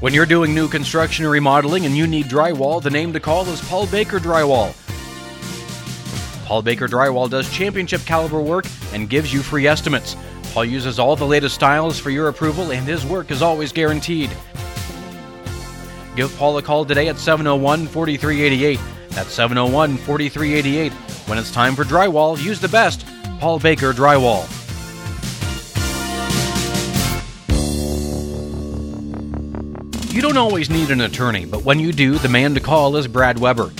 [0.00, 3.46] When you're doing new construction or remodeling and you need drywall, the name to call
[3.46, 4.74] is Paul Baker Drywall.
[6.44, 10.16] Paul Baker Drywall does championship caliber work and gives you free estimates.
[10.52, 14.30] Paul uses all the latest styles for your approval, and his work is always guaranteed.
[16.14, 18.78] Give Paul a call today at 701 4388.
[19.10, 20.92] That's 701 4388.
[21.28, 23.06] When it's time for drywall, use the best
[23.38, 24.48] Paul Baker Drywall.
[30.12, 33.08] You don't always need an attorney, but when you do, the man to call is
[33.08, 33.72] Brad Weber.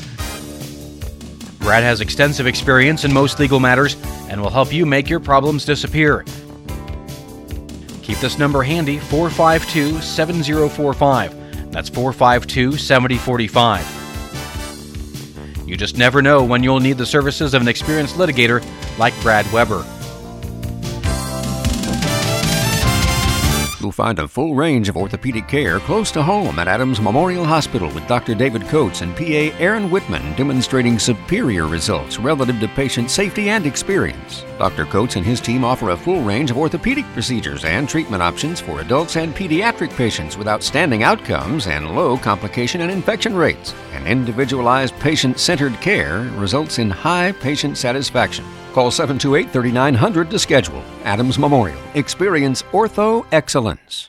[1.62, 3.96] Brad has extensive experience in most legal matters
[4.28, 6.24] and will help you make your problems disappear.
[8.02, 11.70] Keep this number handy 452 7045.
[11.70, 14.00] That's 452 7045.
[15.68, 18.60] You just never know when you'll need the services of an experienced litigator
[18.98, 19.86] like Brad Weber.
[23.82, 27.88] You'll find a full range of orthopedic care close to home at Adams Memorial Hospital
[27.88, 28.32] with Dr.
[28.32, 34.44] David Coates and PA Aaron Whitman demonstrating superior results relative to patient safety and experience.
[34.56, 34.84] Dr.
[34.84, 38.80] Coates and his team offer a full range of orthopedic procedures and treatment options for
[38.82, 43.74] adults and pediatric patients with outstanding outcomes and low complication and infection rates.
[43.94, 48.44] And individualized patient centered care results in high patient satisfaction.
[48.72, 50.82] Call 728 3900 to schedule.
[51.04, 51.78] Adams Memorial.
[51.94, 54.08] Experience ortho excellence.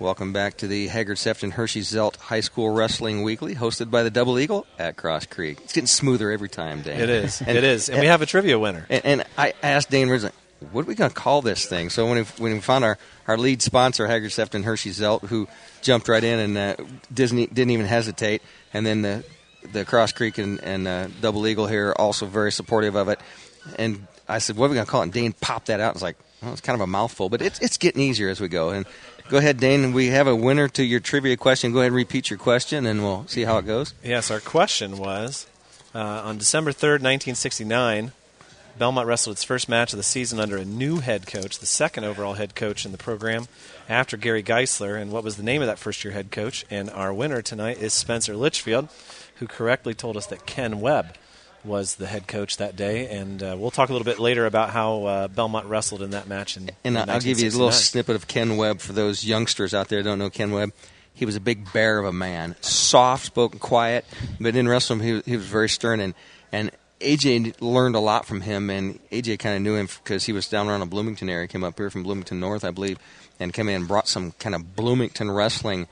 [0.00, 4.10] Welcome back to the Haggard Sefton Hirschy Zelt High School Wrestling Weekly, hosted by the
[4.10, 5.58] Double Eagle at Cross Creek.
[5.62, 7.00] It's getting smoother every time, Dan.
[7.00, 7.40] It is.
[7.40, 7.88] And- it is.
[7.88, 8.84] And we have a trivia winner.
[8.90, 10.34] And, and I asked Dane Ridge, like,
[10.72, 11.90] what are we going to call this thing?
[11.90, 15.46] So when we, when we found our, our lead sponsor, Haggard Sefton Hirschy Zelt, who
[15.80, 18.42] jumped right in and uh, Disney didn't even hesitate,
[18.72, 19.24] and then the
[19.72, 23.18] the Cross Creek and, and uh, Double Eagle here also very supportive of it.
[23.76, 25.04] And I said, what are we going to call it?
[25.04, 25.88] And Dane popped that out.
[25.88, 28.40] and was like, well, it's kind of a mouthful, but it's it's getting easier as
[28.40, 28.70] we go.
[28.70, 28.84] And
[29.30, 29.92] go ahead, Dane.
[29.92, 31.72] We have a winner to your trivia question.
[31.72, 33.94] Go ahead and repeat your question, and we'll see how it goes.
[34.02, 35.46] Yes, our question was
[35.94, 38.12] uh, on December 3rd, 1969,
[38.78, 42.04] Bellmont wrestled its first match of the season under a new head coach, the second
[42.04, 43.46] overall head coach in the program
[43.88, 45.00] after Gary Geisler.
[45.00, 46.64] And what was the name of that first year head coach?
[46.70, 48.88] And our winner tonight is Spencer Litchfield,
[49.36, 51.14] who correctly told us that Ken Webb
[51.64, 53.08] was the head coach that day.
[53.08, 56.28] And uh, we'll talk a little bit later about how uh, Bellmont wrestled in that
[56.28, 56.56] match.
[56.56, 59.72] In, And in I'll give you a little snippet of Ken Webb for those youngsters
[59.72, 60.72] out there that don't know Ken Webb.
[61.14, 64.04] He was a big bear of a man, soft spoken, quiet,
[64.40, 66.00] but in wrestling he, was- he was very stern.
[66.00, 66.12] And,
[66.50, 66.70] and
[67.00, 70.48] AJ learned a lot from him, and AJ kind of knew him because he was
[70.48, 71.46] down around the Bloomington area.
[71.46, 72.98] Came up here from Bloomington North, I believe,
[73.38, 75.86] and came in and brought some kind of Bloomington wrestling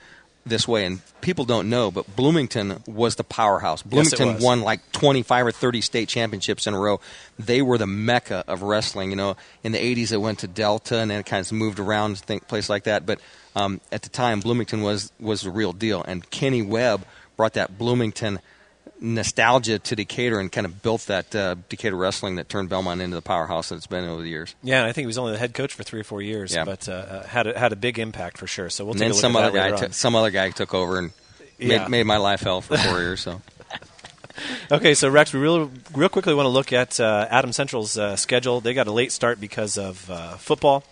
[0.44, 0.84] this way.
[0.84, 3.82] And people don't know, but Bloomington was the powerhouse.
[3.82, 4.42] Bloomington was.
[4.42, 7.00] won like 25 or 30 state championships in a row.
[7.38, 9.10] They were the mecca of wrestling.
[9.10, 11.78] You know, in the 80s it went to Delta and then it kind of moved
[11.78, 13.06] around to think place like that.
[13.06, 13.20] But
[13.54, 16.02] um, at the time, Bloomington was was the real deal.
[16.02, 17.04] And Kenny Webb
[17.36, 18.40] brought that Bloomington
[19.02, 23.16] nostalgia to Decatur and kind of built that uh, Decatur wrestling that turned Bellmont into
[23.16, 24.54] the powerhouse that it's been over the years.
[24.62, 26.54] Yeah, and I think he was only the head coach for three or four years,
[26.54, 26.64] Yeah.
[26.64, 28.70] but uh, uh, had a, had a big impact for sure.
[28.70, 29.92] So we'll and take then a look some at other guy, on.
[29.92, 31.10] some other guy took over and
[31.58, 31.78] Yeah.
[31.80, 33.20] made, made my life hell for four years.
[33.20, 33.42] So
[34.70, 38.16] Okay, so Rex, we real real quickly want to look at uh, Adam Central's uh,
[38.16, 38.60] schedule.
[38.60, 40.84] They got a late start because of uh, football,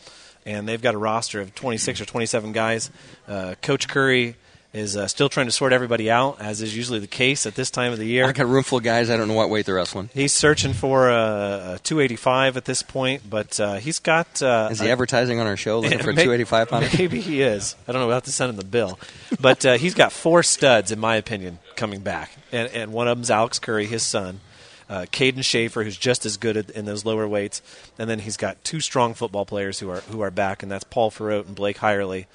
[0.44, 2.90] and they've got a roster of 26 or 27 guys.
[3.26, 4.36] Uh, Coach Curry
[4.72, 7.70] is uh, still trying to sort everybody out, as is usually the case at this
[7.70, 8.24] time of the year.
[8.24, 9.10] I got a room full of guys.
[9.10, 10.10] I don't know what weight they're wrestling.
[10.14, 14.40] He's searching for a, a 285 at this point, but uh, he's got.
[14.40, 16.88] Uh, Is he a- advertising on our show looking for a May- 285 pounder?
[16.96, 17.74] Maybe he is.
[17.88, 18.06] I don't know.
[18.06, 18.98] We'll have to send him the bill.
[19.40, 22.30] But uh, he's got four studs, in my opinion, coming back.
[22.52, 24.40] And, and one of them's Alex Curry, his son.
[24.88, 27.62] Uh, Caden Schaefer, who's just as good at, in those lower weights.
[27.96, 30.82] And then he's got two strong football players who are, who are back, and that's
[30.82, 32.26] Paul Farrote and Blake Hirely.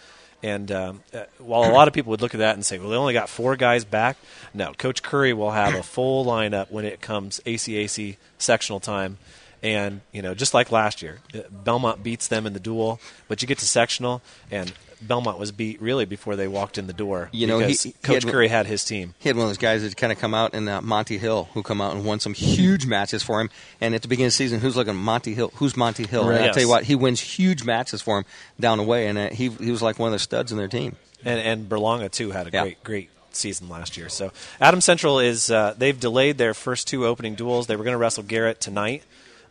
[0.45, 1.03] And um,
[1.39, 3.29] while a lot of people would look at that and say, well, they only got
[3.29, 4.15] four guys back,
[4.53, 4.73] no.
[4.73, 9.17] Coach Curry will have a full lineup when it comes ACAC sectional time.
[9.63, 13.47] And, you know, just like last year, Bellmont beats them in the duel, but you
[13.47, 14.71] get to sectional, and
[15.07, 17.29] Bellmont was beat really before they walked in the door.
[17.31, 19.13] You know, he- because he Coach had- Curry had his team.
[19.19, 21.49] He had one of those guys that kind of come out in uh, Monty Hill,
[21.53, 23.49] who come out and won some huge matches for him.
[23.79, 25.51] And at the beginning of the season, who's looking Monty Hill?
[25.55, 26.27] Who's Monty Hill?
[26.27, 26.35] Right.
[26.37, 28.25] And I'll tell you what, he wins huge matches for him
[28.59, 30.67] down the way, and uh, he he was like one of the studs in their
[30.67, 30.95] team.
[31.23, 32.61] And, and Berlanga, too, had a Yeah.
[32.63, 34.09] great, great season last year.
[34.09, 37.67] So Adam Central is, uh, they've delayed their first two opening duels.
[37.67, 39.03] They were going to wrestle Garrett tonight.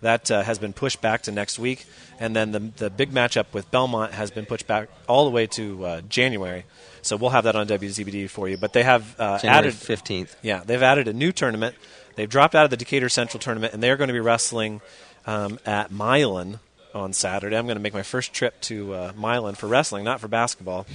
[0.05, 1.87] That uh, has been pushed back to next week.
[2.21, 5.47] And then the, the big matchup with Bellmont has been pushed back all the way
[5.49, 6.65] to uh, January.
[7.01, 8.59] So we'll have that on WZBD for you.
[8.59, 10.37] But they have uh, January added 15th.
[10.43, 11.75] Yeah, they've added a new tournament.
[12.17, 14.83] They've dropped out of the Decatur Central tournament, and they're going to be wrestling
[15.27, 16.61] um, at Milan
[16.95, 17.57] on Saturday.
[17.57, 20.87] I'm going to make my first trip to uh, Milan for wrestling, not for basketball.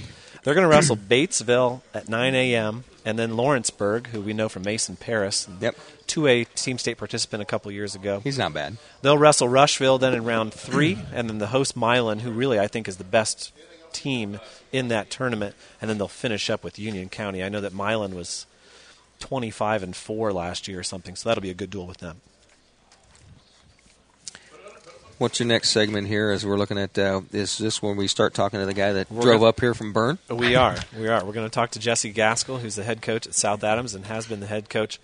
[0.44, 2.84] They're going to wrestle Batesville at 9 a.m.
[3.04, 5.76] and then Lawrenceburg, who we know from Mason Parris, Yep.
[6.06, 8.20] 2A team state participant a couple years ago.
[8.24, 8.76] He's not bad.
[9.02, 12.66] They'll wrestle Rushville then in round three, and then the host Milan, who really I
[12.66, 13.52] think is the best
[13.92, 14.40] team
[14.72, 17.42] in that tournament, and then they'll finish up with Union County.
[17.42, 18.46] I know that Milan was
[19.20, 22.20] 25 and four last year or something, so that'll be a good duel with them.
[25.20, 26.30] What's your next segment here?
[26.30, 29.12] As we're looking at, uh, is this when we start talking to the guy that
[29.12, 30.16] We're drove gonna- up here from Bern?
[30.30, 31.22] We are, we are.
[31.22, 34.06] We're going to talk to Jesse Gaskell, who's the head coach at South Adams and
[34.06, 34.96] has been the head coach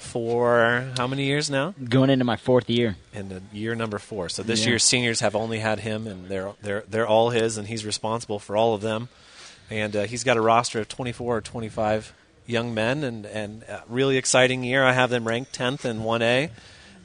[0.00, 1.74] for how many years now?
[1.88, 2.96] Going into my fourth year.
[3.14, 4.28] in the year number four.
[4.28, 4.70] So this Yeah.
[4.70, 8.40] year's seniors have only had him, and they're they're they're all his, and he's responsible
[8.40, 9.10] for all of them.
[9.70, 12.12] And uh, he's got a roster of 24 or 25
[12.48, 14.82] young men, and and uh, really exciting year.
[14.82, 16.50] I have them ranked 10th in 1A,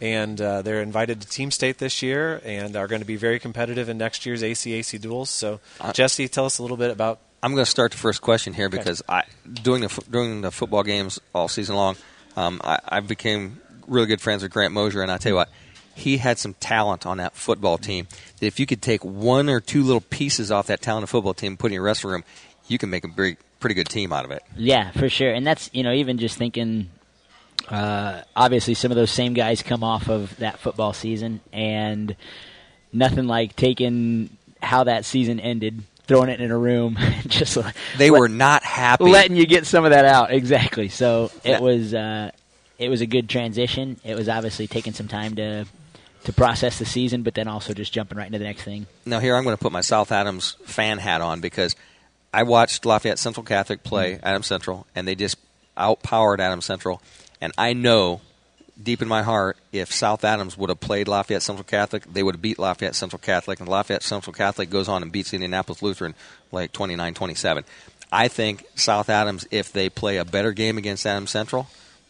[0.01, 3.39] and uh, they're invited to Team State this year, and are going to be very
[3.39, 5.29] competitive in next year's ACAC duels.
[5.29, 7.19] So Uh, Jesse, tell us a little bit about.
[7.43, 9.23] I'm going to start the first question here because I
[9.63, 11.95] doing the doing the football games all season long.
[12.35, 15.49] Um, I, I became really good friends with Grant Mosier, and I tell you what,
[15.95, 18.07] he had some talent on that football team.
[18.39, 21.57] That if you could take one or two little pieces off that talented football team,
[21.57, 22.23] put in your wrestling room,
[22.67, 24.43] you can make a pretty pretty good team out of it.
[24.55, 25.31] Yeah, for sure.
[25.31, 26.89] And that's you know even just thinking.
[27.67, 32.15] Uh, obviously, some of those same guys come off of that football season, and
[32.93, 34.29] nothing like taking
[34.61, 37.57] how that season ended, throwing it in a room, just
[37.97, 39.03] They let- were not happy.
[39.05, 40.31] letting you get some of that out.
[40.31, 40.89] Exactly.
[40.89, 42.31] So it was uh,
[42.79, 43.99] it was a good transition.
[44.03, 45.65] It was obviously taking some time to
[46.23, 48.85] to process the season, but then also just jumping right into the next thing.
[49.05, 51.75] Now here I'm going to put my South Adams fan hat on because
[52.33, 55.37] I watched Lafayette Central Catholic play Adams Central, and they just
[55.77, 57.01] outpowered Adams Central.
[57.41, 58.21] And I know
[58.81, 62.35] deep in my heart, if South Adams would have played Lafayette Central Catholic, they would
[62.35, 66.15] have beat Lafayette Central Catholic, and Lafayette Central Catholic goes on and beats Indianapolis Lutheran
[66.51, 67.63] like 29-27.
[68.11, 71.67] I think South Adams, if they play a better game against Adams Central,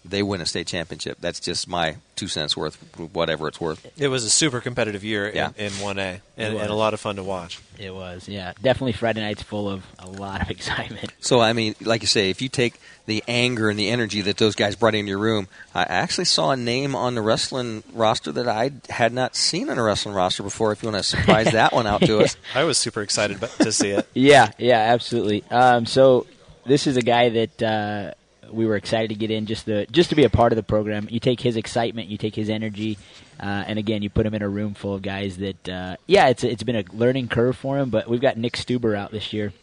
[0.09, 1.17] they win a state championship.
[1.19, 2.75] That's just my two cents worth,
[3.13, 3.85] whatever it's worth.
[3.99, 5.49] It was a super competitive year Yeah.
[5.57, 7.59] in, in 1A, and, and a lot of fun to watch.
[7.77, 11.13] It was, yeah, definitely Friday nights full of a lot of excitement.
[11.19, 14.37] So I mean, like you say, if you take the anger and the energy that
[14.37, 18.31] those guys brought into your room, I actually saw a name on the wrestling roster
[18.31, 20.71] that I had not seen on a wrestling roster before.
[20.71, 23.71] If you want to surprise that one out to us, I was super excited to
[23.71, 24.07] see it.
[24.15, 25.43] Yeah, yeah, absolutely.
[25.51, 26.25] Um, so
[26.65, 28.13] this is a guy that uh,
[28.51, 30.63] we were excited to get in just to just to be a part of the
[30.63, 31.07] program.
[31.09, 32.97] You take his excitement, you take his energy,
[33.39, 36.27] uh, and again, you put him in a room full of guys that uh, yeah,
[36.27, 37.89] it's it's been a learning curve for him.
[37.89, 39.53] But we've got Nick Stuber out this year.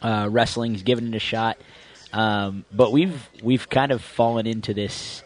[0.00, 1.58] Uh, wrestling, he's giving it a shot,
[2.12, 5.22] um, but we've we've kind of fallen into this.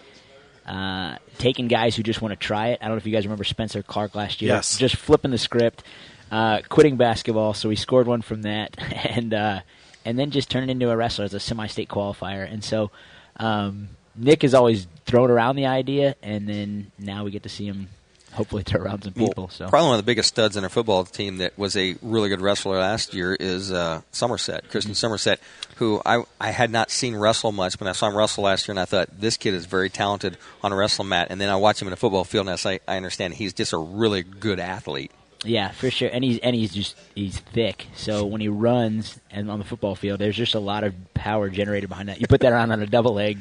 [0.64, 2.78] Uh, taking guys who just want to try it.
[2.80, 4.54] I don't know if you guys remember Spencer Clark last year.
[4.54, 4.78] Yes.
[4.78, 5.82] Just flipping the script,
[6.30, 7.52] uh, quitting basketball.
[7.52, 9.60] So we scored one from that, and uh,
[10.04, 12.50] and then just turning into a wrestler as a semi-state qualifier.
[12.50, 12.90] And so
[13.36, 17.66] um, Nick has always thrown around the idea, and then now we get to see
[17.66, 17.88] him
[18.32, 19.48] hopefully throw around some people.
[19.50, 22.30] So probably one of the biggest studs in our football team that was a really
[22.30, 25.38] good wrestler last year is uh, Somerset, Kristen Somerset,
[25.76, 28.72] who I I had not seen wrestle much, but I saw him wrestle last year,
[28.72, 31.28] and I thought this kid is very talented on a wrestling mat.
[31.30, 33.52] And then I watch him in a football field, and I say I understand he's
[33.52, 35.12] just a really good athlete.
[35.44, 36.08] Yeah, for sure.
[36.12, 37.86] And he's and he's just he's thick.
[37.96, 41.48] So when he runs and on the football field, there's just a lot of power
[41.48, 42.20] generated behind that.
[42.20, 43.38] You put that around on a double leg,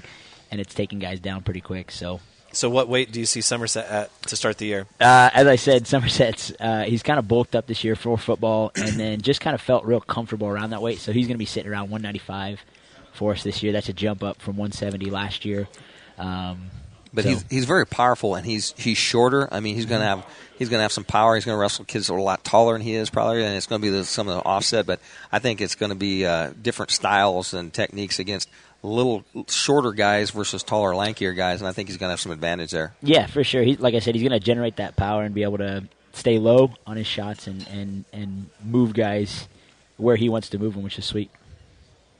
[0.49, 1.91] and it's taking guys down pretty quick.
[1.91, 2.19] So
[2.53, 4.87] So, what weight do you see Somerset at to start the year?
[4.99, 8.71] Uh, as I said, Somerset's uh, he's kind of bulked up this year for football,
[8.75, 10.99] and then just kind of felt real comfortable around that weight.
[10.99, 12.61] So he's going to be sitting around 195
[13.13, 13.73] for us this year.
[13.73, 15.67] That's a jump up from 170 last year.
[16.17, 16.71] Um,
[17.13, 19.47] But so- he's he's very powerful, and he's he's shorter.
[19.51, 20.25] I mean, he's going to have
[20.57, 21.35] he's going to have some power.
[21.35, 23.55] He's going to wrestle kids that are a lot taller than he is, probably, and
[23.55, 24.85] it's going to be the, some of the offset.
[24.85, 24.99] But
[25.31, 28.49] I think it's going to be uh, different styles and techniques against
[28.83, 32.31] little shorter guys versus taller, lankier guys, and I think he's going to have some
[32.31, 32.93] advantage there.
[33.01, 33.61] yeah, for sure.
[33.61, 35.83] He, like I said, he's going to generate that power and be able to
[36.13, 39.47] stay low on his shots and, and, and move guys
[39.97, 41.29] where he wants to move them, which is sweet.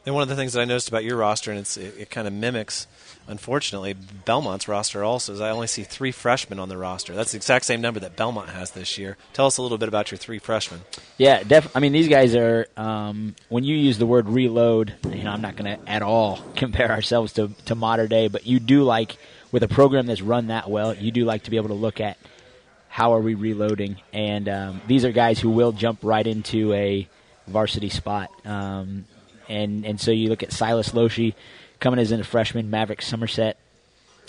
[0.06, 2.10] And one of the things that I noticed about your roster, and it's, it, it
[2.10, 2.88] kind of mimics,
[3.28, 3.96] unfortunately,
[4.26, 7.14] Bellmont's roster also, is I only see three freshmen on the roster.
[7.14, 9.18] That's the exact same number that Bellmont has this year.
[9.34, 10.82] Tell us a little bit about your three freshmen.
[11.18, 12.68] Yeah, def- I mean, these guys are.
[12.78, 16.40] Um, when you use the word reload, you know, I'm not going to at all
[16.56, 19.18] compare ourselves to to modern day, but you do like
[19.52, 22.00] with a program that's run that well, you do like to be able to look
[22.00, 22.18] at
[22.88, 27.08] how are we reloading, and um, these are guys who will jump right into a
[27.48, 28.30] varsity spot.
[28.46, 29.06] Um,
[29.48, 31.34] and and so you look at Silas Loshi
[31.82, 33.58] coming as a freshman, Maverick Somerset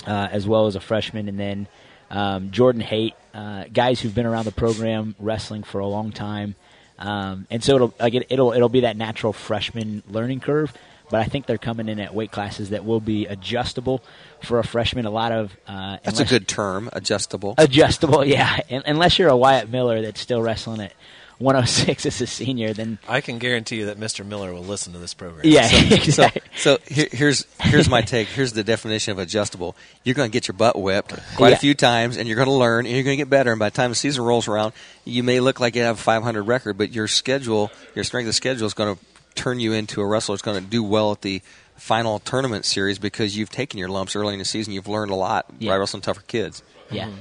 [0.06, 1.66] uh, as well as a freshman, and then
[2.10, 6.54] um, Jordan Haight, uh, guys who've been around the program wrestling for a long time,
[6.98, 10.72] um, and so it'll like it, it'll it'll be that natural freshman learning curve.
[11.10, 14.02] But I think they're coming in at weight classes that will be adjustable
[14.42, 15.04] for a freshman.
[15.04, 17.54] A lot of uh, That's a good term, adjustable.
[17.58, 18.60] adjustable, yeah.
[18.70, 20.94] Un- unless you're a Wyatt Miller that's still wrestling at
[21.38, 24.24] 106 as a senior, then I can guarantee you that Mr.
[24.24, 25.44] Miller will listen to this program.
[25.46, 26.42] yeah, So, exactly.
[26.56, 28.28] so here, here's here's my take.
[28.28, 29.76] Here's the definition of adjustable.
[30.04, 31.56] You're going to get your butt whipped quite Yeah.
[31.56, 33.50] a few times, and you're going to learn, and you're going to get better.
[33.52, 34.72] And by the time the season rolls around,
[35.04, 38.34] you may look like you have a 500 record, but your schedule, your strength of
[38.34, 39.02] schedule, is going to
[39.34, 40.34] turn you into a wrestler.
[40.34, 41.40] It's going to do well at the
[41.76, 44.72] final tournament series because you've taken your lumps early in the season.
[44.72, 45.72] You've learned a lot Yeah.
[45.72, 46.62] by wrestling tougher kids.
[46.90, 47.06] Yeah.
[47.06, 47.16] Mm-hmm.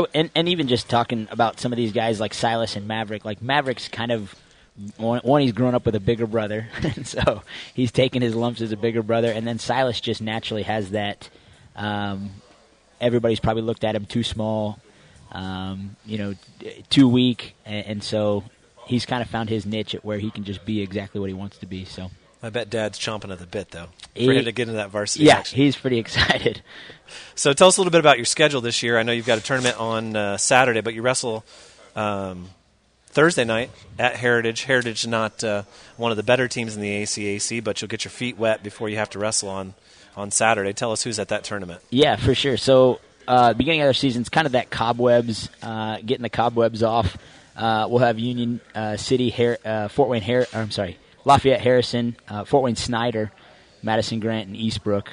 [0.00, 3.24] I and, and even just talking about some of these guys like Silas and Maverick,
[3.24, 4.34] like Maverick's kind of
[4.96, 7.42] one, one he's grown up with a bigger brother, and so
[7.74, 11.28] he's taken his lumps as a bigger brother, and then Silas just naturally has that.
[11.76, 12.30] Um,
[13.00, 14.78] everybody's probably looked at him too small,
[15.32, 16.34] um, you know,
[16.90, 18.44] too weak, and, and so
[18.86, 21.34] he's kind of found his niche at where he can just be exactly what he
[21.34, 21.84] wants to be.
[21.84, 22.10] So
[22.42, 24.90] I bet Dad's chomping at the bit, though, for He- him to get into that
[24.90, 25.56] varsity yeah, action.
[25.56, 26.62] he's pretty excited.
[27.34, 28.98] So tell us a little bit about your schedule this year.
[28.98, 31.44] I know you've got a tournament on uh, Saturday, but you wrestle
[31.96, 32.48] um,
[33.08, 34.64] Thursday night at Heritage.
[34.64, 35.62] Heritage not uh,
[35.96, 38.88] one of the better teams in the ACAC, but you'll get your feet wet before
[38.88, 39.74] you have to wrestle on
[40.16, 40.72] on Saturday.
[40.72, 41.80] Tell us who's at that tournament.
[41.90, 42.56] Yeah, for sure.
[42.56, 46.82] So, uh, beginning of the season, it's kind of that cobwebs, uh, getting the cobwebs
[46.82, 47.16] off.
[47.56, 52.16] Uh, we'll have Union uh, City, Har- uh, Fort Wayne, Har- I'm sorry, Lafayette, Harrison,
[52.28, 53.32] uh, Fort Wayne, Snyder,
[53.82, 55.08] Madison Grant, and Eastbrook.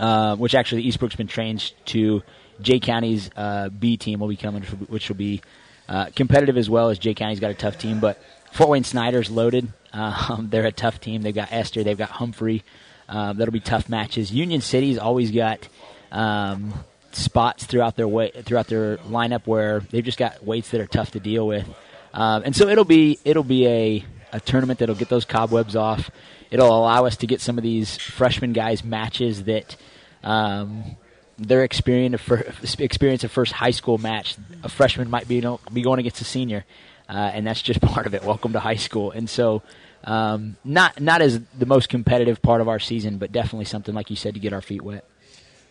[0.00, 2.22] Uh, which actually Eastbrook's been trained to
[2.62, 5.42] Jay County's uh, B team will be coming, which will be
[5.90, 8.00] uh, competitive as well as Jay County's got a tough team.
[8.00, 8.18] But
[8.50, 9.68] Fort Wayne Snyder's loaded.
[9.92, 11.22] Um, they're a tough team.
[11.22, 11.82] They've got Esther.
[11.82, 12.62] They've got Humphrey.
[13.08, 14.30] Um, that'll be tough matches.
[14.30, 15.66] Union City's always got
[16.12, 16.72] um,
[17.10, 21.10] spots throughout their way, throughout their lineup where they've just got weights that are tough
[21.10, 21.68] to deal with,
[22.14, 26.08] um, and so it'll be it'll be a, a tournament that'll get those cobwebs off.
[26.52, 29.74] It'll allow us to get some of these freshman guys matches that
[30.22, 30.96] um,
[31.38, 34.36] their experience of fir- experience of first high school match.
[34.62, 36.64] A freshman might be you know, be going against a senior,
[37.08, 38.24] uh, and that's just part of it.
[38.24, 39.62] Welcome to high school, and so.
[40.02, 44.08] Um, not not as the most competitive part of our season, but definitely something like
[44.08, 45.04] you said to get our feet wet.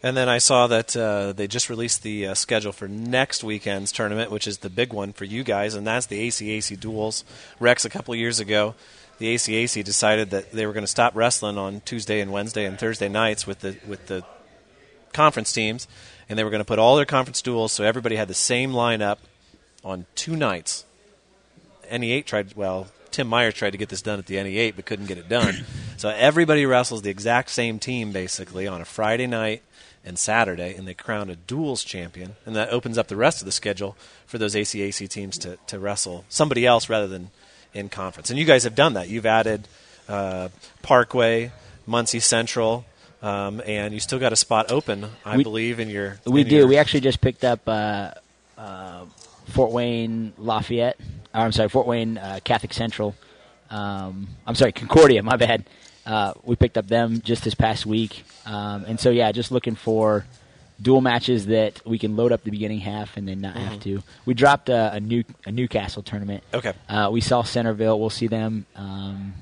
[0.01, 3.91] And then I saw that uh, they just released the uh, schedule for next weekend's
[3.91, 7.25] tournament, which is the big one for you guys, and that's the ACAC duels.
[7.59, 8.75] Rex, a couple years ago,
[9.17, 12.79] the ACAC decided that they were going to stop wrestling on Tuesday and Wednesday and
[12.79, 14.23] Thursday nights with the with the
[15.13, 15.87] conference teams,
[16.27, 18.71] and they were going to put all their conference duels so everybody had the same
[18.71, 19.17] lineup
[19.83, 20.85] on two nights.
[21.91, 25.07] NE8 tried, well, Tim Meyer tried to get this done at the NE8 but couldn't
[25.07, 25.65] get it done.
[25.97, 29.63] so everybody wrestles the exact same team basically on a Friday night
[30.05, 33.45] and Saturday, and they crown a duels champion, and that opens up the rest of
[33.45, 37.31] the schedule for those ACAC teams to, to wrestle somebody else rather than
[37.73, 38.29] in conference.
[38.29, 39.09] And you guys have done that.
[39.09, 39.67] You've added
[40.07, 40.49] uh,
[40.81, 41.51] Parkway,
[41.85, 42.85] Muncie Central,
[43.21, 46.19] um, and you still got a spot open, I We- believe, in your.
[46.25, 46.55] We in do.
[46.57, 48.11] your- We actually just picked up uh,
[48.57, 49.05] uh,
[49.49, 50.97] Fort Wayne Lafayette.
[51.33, 53.15] Or, I'm sorry, Fort Wayne uh, Catholic Central.
[53.69, 55.21] Um, I'm sorry, Concordia.
[55.23, 55.63] My bad.
[56.05, 59.75] Uh, we picked up them just this past week, um, and so yeah, just looking
[59.75, 60.25] for
[60.81, 63.65] dual matches that we can load up the beginning half and then not Mm-hmm.
[63.65, 64.01] have to.
[64.25, 66.43] We dropped a, a new a Newcastle tournament.
[66.51, 66.73] Okay.
[66.87, 67.99] Uh, we saw Centerville.
[67.99, 69.33] We'll see them um,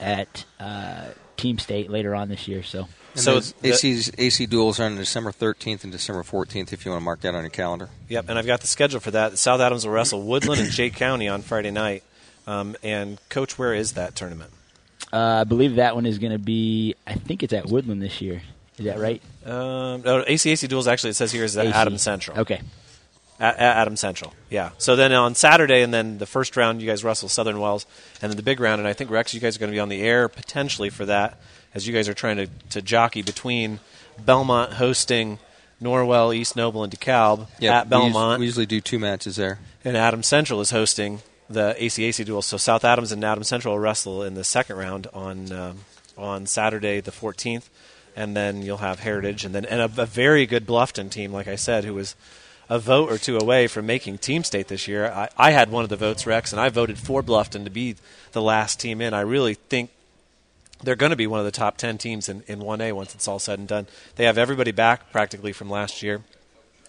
[0.00, 1.04] at uh,
[1.38, 2.62] Team State later on this year.
[2.62, 6.72] So And So those the- AC's, AC duels are on December 13th and December 14th
[6.74, 7.88] if you want to mark that on your calendar.
[8.10, 9.38] Yep, and I've got the schedule for that.
[9.38, 12.02] South Adams will wrestle Woodland and Jay County on Friday night.
[12.46, 14.50] Um, and coach, where is that tournament?
[15.12, 16.94] uh, I believe that one is going to be.
[17.06, 18.42] I think it's at Woodland this year.
[18.78, 19.22] Is that right?
[19.44, 21.74] Um, no, ACAC duels actually it says here is at AC.
[21.74, 22.38] Adams Central.
[22.40, 22.60] Okay.
[23.40, 24.70] At, at Adams Central, yeah.
[24.78, 27.86] So then on Saturday, and then the first round, you guys wrestle Southern Wells,
[28.20, 28.80] and then the big round.
[28.80, 31.04] And I think Rex, you guys are going to be on the air potentially for
[31.06, 31.38] that,
[31.72, 33.78] as you guys are trying to, to jockey between
[34.20, 35.38] Bellmont hosting
[35.80, 39.60] Norwell, East Noble, and DeKalb Yeah, at Bellmont, We, usually do two matches there.
[39.84, 42.42] and Adam Central is hosting the ACAC duel.
[42.42, 45.78] So South Adams and Adam Central will wrestle in the second round on um,
[46.16, 47.68] on Saturday the 14th,
[48.16, 51.46] and then you'll have Heritage, and then and a, a very good Bluffton team, like
[51.46, 52.16] I said, who was
[52.68, 55.06] a vote or two away from making Team State this year.
[55.06, 57.96] I, I had one of the votes, Rex, and I voted for Bluffton to be
[58.32, 59.14] the last team in.
[59.14, 59.90] I really think
[60.82, 63.26] they're going to be one of the top 10 teams in, in 1A once it's
[63.26, 63.86] all said and done.
[64.16, 66.22] They have everybody back practically from last year,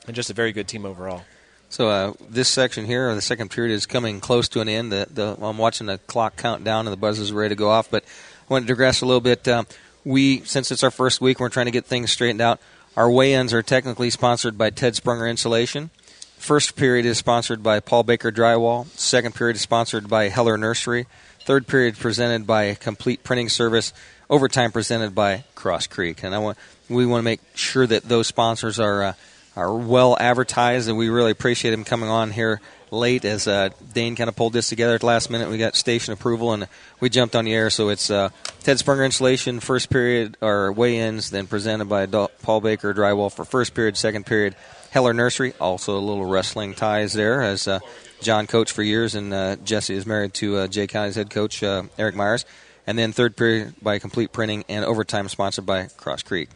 [0.06, 1.24] and just a very good team overall.
[1.70, 4.92] So uh, this section here, the second period, is coming close to an end.
[4.92, 7.70] The, the, I'm watching the clock count down, and the buzz is ready to go
[7.70, 7.92] off.
[7.92, 9.48] But I want to digress a little bit.
[9.48, 9.68] Um,
[10.04, 12.60] we, since it's our first week, we're trying to get things straightened out.
[13.00, 15.90] Our weigh-ins are technically sponsored by Ted Sprunger Insulation.
[16.38, 18.88] First period is sponsored by Paul Baker Drywall.
[18.88, 21.08] Second period is sponsored by Heller Nursery.
[21.46, 23.94] Third period presented by Complete Printing Service.
[24.30, 26.24] Overtime presented by Cross Creek.
[26.24, 26.58] And I want
[26.90, 29.14] we want to make sure that those sponsors are uh,
[29.56, 32.60] are well advertised, and we really appreciate them coming on here
[32.92, 35.50] late as uh, Dane kind of pulled this together at the last minute.
[35.50, 36.68] We got station approval, and
[37.00, 37.70] we jumped on the air.
[37.70, 38.30] So it's uh,
[38.62, 43.74] Ted Sprunger Insulation, first period, or weigh-ins, then presented by Paul Baker Drywall for first
[43.74, 44.56] period, second period.
[44.92, 47.80] Heller Nursery, also a little wrestling ties there, as uh,
[48.22, 51.62] John coached for years, and uh, Jesse is married to uh, Jay County's head coach,
[51.62, 52.44] uh, Eric Myers.
[52.88, 56.50] And then third period by Complete Printing, and overtime sponsored by Cross Creek.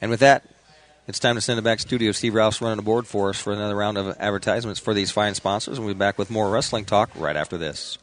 [0.00, 0.44] And with that,
[1.06, 2.12] it's time to send it back to studio.
[2.12, 5.34] Steve Rouse running the board for us for another round of advertisements for these fine
[5.34, 5.76] sponsors.
[5.76, 7.98] And we'll be back with more wrestling talk right after this.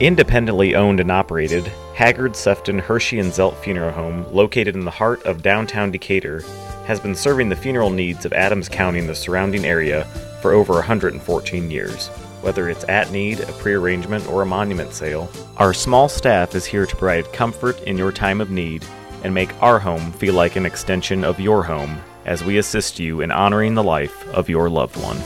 [0.00, 5.22] Independently owned and operated, Haggard, Sefton, Hirschy, and Zelt Funeral Home, located in the heart
[5.24, 6.42] of downtown Decatur,
[6.86, 10.04] has been serving the funeral needs of Adams County and the surrounding area
[10.40, 12.08] for over 114 years.
[12.40, 16.86] Whether it's at need, a prearrangement, or a monument sale, our small staff is here
[16.86, 18.84] to provide comfort in your time of need
[19.22, 23.22] and make our home feel like an extension of your home as we assist you
[23.22, 25.18] in honoring the life of your loved one.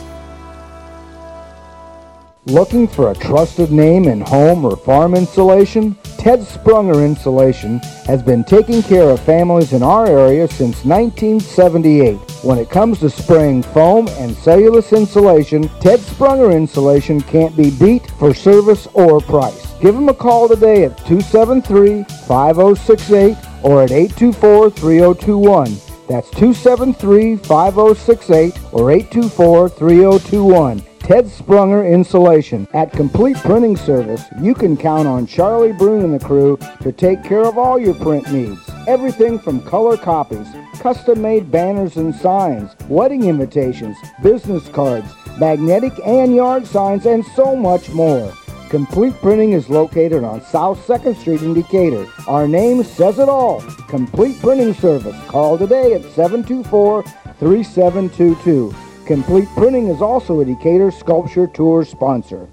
[2.46, 5.94] Looking for a trusted name in home or farm insulation?
[6.18, 12.16] Ted Sprunger Insulation has been taking care of families in our area since 1978.
[12.42, 18.10] When it comes to spraying foam and cellulose insulation, Ted Sprunger Insulation can't be beat
[18.18, 19.72] for service or price.
[19.80, 26.08] Give them a call today at 273-5068 or at 824-3021.
[26.08, 30.82] That's 273-5068 or 824-3021.
[31.02, 32.68] Ted Sprunger Insulation.
[32.74, 37.24] At Complete Printing Service, you can count on Charlie Brune and the crew to take
[37.24, 38.60] care of all your print needs.
[38.86, 40.46] Everything from color copies,
[40.78, 47.90] custom-made banners and signs, wedding invitations, business cards, magnetic and yard signs, and so much
[47.90, 48.32] more.
[48.72, 52.06] Complete Printing is located on South 2nd Street in Decatur.
[52.26, 53.60] Our name says it all.
[53.86, 55.14] Complete Printing Service.
[55.26, 58.74] Call today at 724-3722.
[59.04, 62.48] Complete Printing is also a Decatur Sculpture Tour sponsor.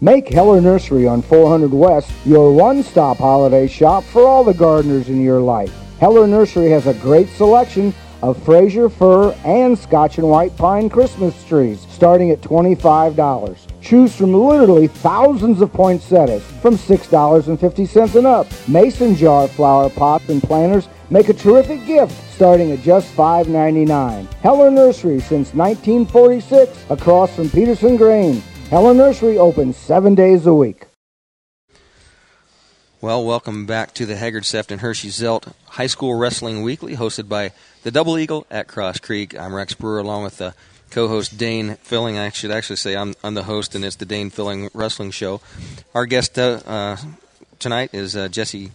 [0.00, 5.22] Make Heller Nursery on 400 West your one-stop holiday shop for all the gardeners in
[5.22, 5.74] your life.
[5.98, 7.92] Heller Nursery has a great selection
[8.22, 13.69] of Fraser fir and Scotch and white pine Christmas trees starting at $25.
[13.80, 18.46] Choose from literally thousands of poinsettias from $6.50 and up.
[18.68, 24.32] Mason jar flower pots and planters make a terrific gift starting at just $5.99.
[24.34, 28.42] Heller Nursery since 1946 across from Peterson Grain.
[28.68, 30.86] Heller Nursery opens seven days a week.
[33.02, 37.52] Well, welcome back to the Haggard Sefton Hirschy Zelt High School Wrestling Weekly, hosted by
[37.82, 39.34] the Double Eagle at Cross Creek.
[39.38, 40.54] I'm Rex Brewer, along with the
[40.90, 42.18] co-host Dane Filling.
[42.18, 45.40] I should actually say I'm, I'm the host, and it's the Dane Filling Wrestling Show.
[45.94, 46.96] Our guest uh, uh,
[47.58, 48.72] tonight is uh, Jesse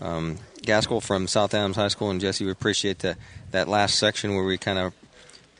[0.00, 3.16] um, Gaskell from South Adams High School, and Jesse, we appreciate the,
[3.50, 4.92] that last section where we kind of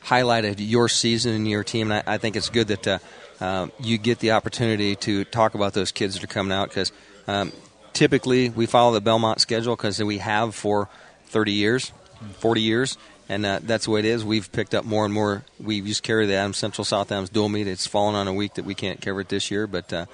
[0.03, 1.91] highlighted your season and your team.
[1.91, 2.99] And I, I think it's good that uh,
[3.41, 6.91] uh, you get the opportunity to talk about those kids that are coming out because
[7.27, 7.51] um,
[7.93, 10.89] typically we follow the Bellmont schedule because we have for
[11.27, 11.91] 30 years.
[12.39, 12.97] 40 years,
[13.29, 14.23] and uh, that's the way it is.
[14.23, 15.43] We've picked up more and more.
[15.59, 17.67] We used to carry the Adams Central South Adams dual meet.
[17.67, 20.05] It's fallen on a week that we can't cover it this year, but uh,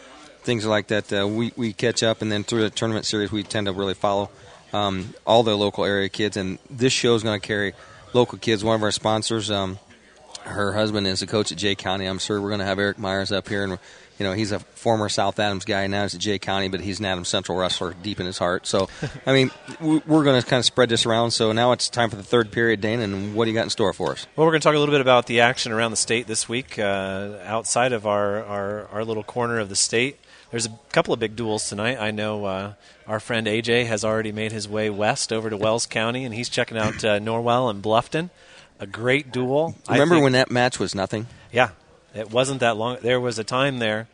[0.41, 3.43] things like that uh, we we catch up, and then through the tournament series, we
[3.43, 4.29] tend to really follow
[4.73, 6.37] um, all the local area kids.
[6.37, 7.73] And this show is going to carry
[8.13, 8.63] local kids.
[8.63, 9.51] One of our sponsors.
[9.51, 9.79] Um,
[10.43, 12.05] her husband is a coach at Jay County.
[12.05, 13.79] I'm sure we're going to have Eric Myers up here, and
[14.19, 15.87] you know he's a former South Adams guy.
[15.87, 18.67] Now he's at Jay County, but he's an Adams Central wrestler deep in his heart.
[18.67, 18.89] So,
[19.25, 19.51] I mean,
[19.81, 21.31] we're going to kind of spread this around.
[21.31, 22.99] So now it's time for the third period, Dane.
[22.99, 24.27] And what do you got in store for us?
[24.35, 26.47] Well, we're going to talk a little bit about the action around the state this
[26.47, 30.19] week, uh, outside of our, our our little corner of the state.
[30.51, 31.97] There's a couple of big duels tonight.
[31.99, 32.73] I know uh,
[33.07, 36.47] our friend AJ has already made his way west over to Wells County, and he's
[36.47, 38.29] checking out uh, Norwell and Bluffton
[38.79, 39.75] a great duel.
[39.89, 41.27] Remember when that match was nothing?
[41.51, 41.69] Yeah,
[42.13, 42.97] it wasn't that long.
[43.01, 44.07] There was a time there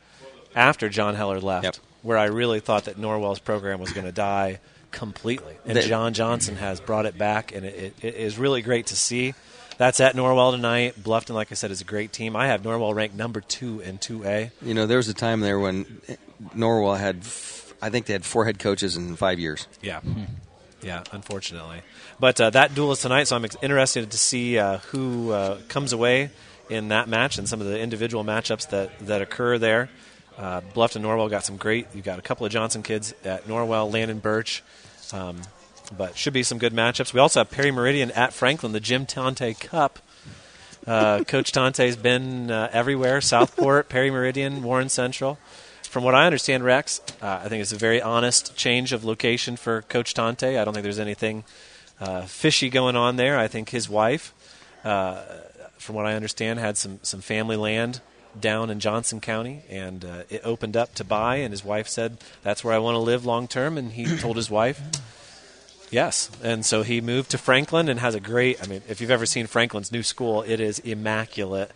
[0.56, 1.76] after John Heller left yep.
[2.02, 4.60] where I really thought that Norwell's program was going to die
[4.92, 8.62] completely, and the, John Johnson has brought it back, and it, it, it is really
[8.62, 9.34] great to see.
[9.78, 11.02] That's at Norwell tonight.
[11.02, 12.36] Bluffton, like I said, is a great team.
[12.36, 14.52] I have Norwell ranked number two in 2A.
[14.62, 16.02] You know, there was a time there when
[16.54, 17.20] Norwell had,
[17.82, 19.68] I think they had four head coaches in five years.
[19.82, 20.02] Yeah.
[20.82, 21.82] Yeah, unfortunately.
[22.20, 25.94] But uh, that duel is tonight, so I'm interested to see uh, who uh, comes
[25.94, 26.30] away
[26.70, 29.90] in that match and some of the individual matchups that, that occur there.
[30.38, 31.88] Uh, Bluffton Norwell got some great.
[31.94, 34.64] You've got a couple of Johnson kids at Norwell, Landon Birch,
[35.12, 35.42] um,
[35.98, 37.14] but should be some good matchups.
[37.14, 40.00] We also have Perry Meridian at Franklin, the Jim Tonte Cup.
[40.88, 45.38] Uh, Coach Tonte's been uh, everywhere: Southport, Perry Meridian, Warren Central
[45.90, 49.56] from what I understand, Rex, uh, I think it's a very honest change of location
[49.56, 50.44] for Coach Tonte.
[50.44, 51.44] I don't think there's anything
[52.00, 53.40] uh, fishy going on there.
[53.40, 54.34] I think his wife,
[54.84, 55.24] uh,
[55.80, 58.02] from what I understand, had some, some family land
[58.40, 61.38] down in Johnson County, and uh, it opened up to buy.
[61.38, 64.36] And his wife said, "That's where I want to live long term." And he told
[64.36, 64.82] his wife,
[65.90, 68.62] "Yes." And so he moved to Franklin and has a great.
[68.64, 71.72] I mean, if you've ever seen Franklin's new school, it is immaculate.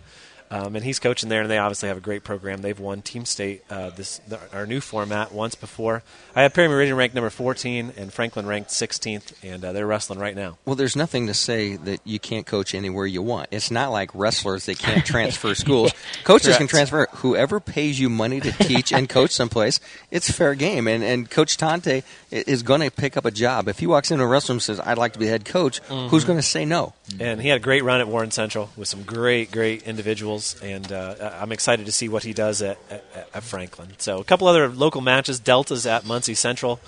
[0.53, 2.61] Um, and he's coaching there, and they obviously have a great program.
[2.61, 6.03] They've won Team State uh, this the, our new format once before.
[6.35, 10.19] I have Perry Meridian ranked number 14 and Franklin ranked 16th, and uh, they're wrestling
[10.19, 10.57] right now.
[10.65, 13.47] Well, there's nothing to say that you can't coach anywhere you want.
[13.51, 15.91] It's not like wrestlers that can't transfer schools.
[16.23, 16.57] Coaches Correct.
[16.59, 17.07] can transfer.
[17.15, 19.79] Whoever pays you money to teach and coach someplace,
[20.11, 20.87] it's fair game.
[20.87, 23.67] And and Coach Tonte is going to pick up a job.
[23.67, 26.09] If he walks into a wrestling and says, "I'd like to be head coach," Mm-hmm.
[26.09, 26.93] who's going to say no?
[27.19, 30.91] And he had a great run at Warren Central with some great, great individuals, and
[30.91, 33.89] uh, I'm excited to see what he does at, at, at, Franklin.
[33.97, 35.39] So, a couple other local matches.
[35.39, 36.79] Delta's at Muncie Central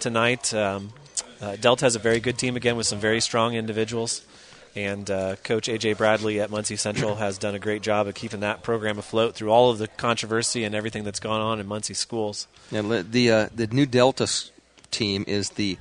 [0.00, 0.52] tonight.
[0.52, 0.92] Um,
[1.40, 4.22] uh, Delta has a very good team again with some very strong individuals,
[4.74, 8.40] and uh, Coach AJ Bradley at Muncie Central has done a great job of keeping
[8.40, 11.94] that program afloat through all of the controversy and everything that's gone on in Muncie
[11.94, 12.46] schools.
[12.70, 14.28] Yeah, the uh, the new Delta
[14.90, 15.78] team is the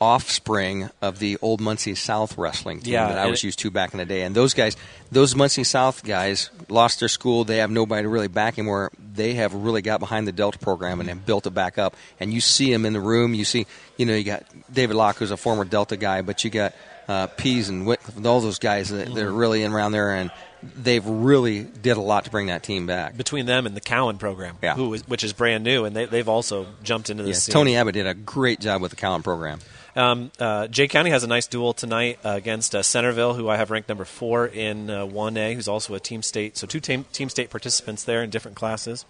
[0.00, 3.92] offspring of the old Muncie South wrestling team Yeah, that I was used to back
[3.92, 4.22] in the day.
[4.22, 4.76] And those guys,
[5.12, 7.44] those Muncie South guys, lost their school.
[7.44, 8.56] They have nobody to really back.
[8.56, 11.96] Where they have really got behind the Delta program and have built it back up.
[12.18, 13.34] And you see them in the room.
[13.34, 16.50] You see, you know, you got David Locke, who's a former Delta guy, but you
[16.50, 16.74] got
[17.06, 20.14] uh, Pease and Whitcliffe, and all those guys that, that are really in around there
[20.14, 20.30] and.
[20.62, 23.16] They've really did a lot to bring that team back.
[23.16, 24.74] Between them and the Cowan program, Yeah.
[24.74, 27.54] who is, which is brand new, and they, they've also jumped into the Yes, scene.
[27.54, 29.60] Tony Abbott did a great job with the Cowan program.
[29.96, 33.56] Um, uh, Jay County has a nice duel tonight uh, against uh, Centerville, who I
[33.56, 36.56] have ranked number four in uh, 1A, who's also a team state.
[36.56, 39.04] So two team, team state participants there in different classes.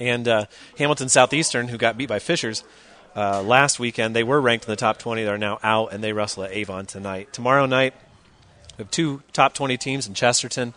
[0.00, 0.46] And uh,
[0.78, 2.64] Hamilton Southeastern, who got beat by Fishers
[3.14, 5.22] uh, last weekend, they were ranked in the top 20.
[5.22, 7.32] They're now out, and they wrestle at Avon tonight.
[7.32, 7.94] Tomorrow night,
[8.76, 10.74] we have two top 20 teams in Chesterton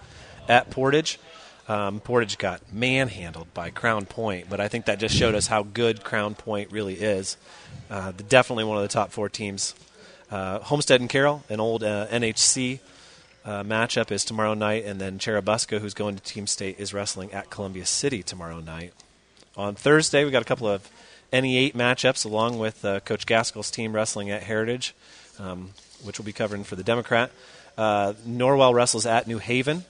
[0.47, 1.19] at Portage.
[1.67, 5.63] Um, Portage got manhandled by Crown Point, but I think that just showed us how
[5.63, 7.35] good Crown Point really is.
[7.89, 9.75] Uh, definitely one of the top four teams.
[10.31, 12.79] Uh, Homestead and Carroll, an old uh, NHC
[13.43, 17.33] uh, matchup, is tomorrow night, and then Churubusco, who's going to Team State, is wrestling
[17.33, 18.93] at Columbia City tomorrow night.
[19.57, 20.89] On Thursday, we got a couple of
[21.33, 24.95] NE8 matchups, along with uh, Coach Gaskell's team wrestling at Heritage,
[25.37, 25.71] um,
[26.03, 27.31] which we'll be covering for the Democrat.
[27.77, 29.83] Uh, Norwell wrestles at New Haven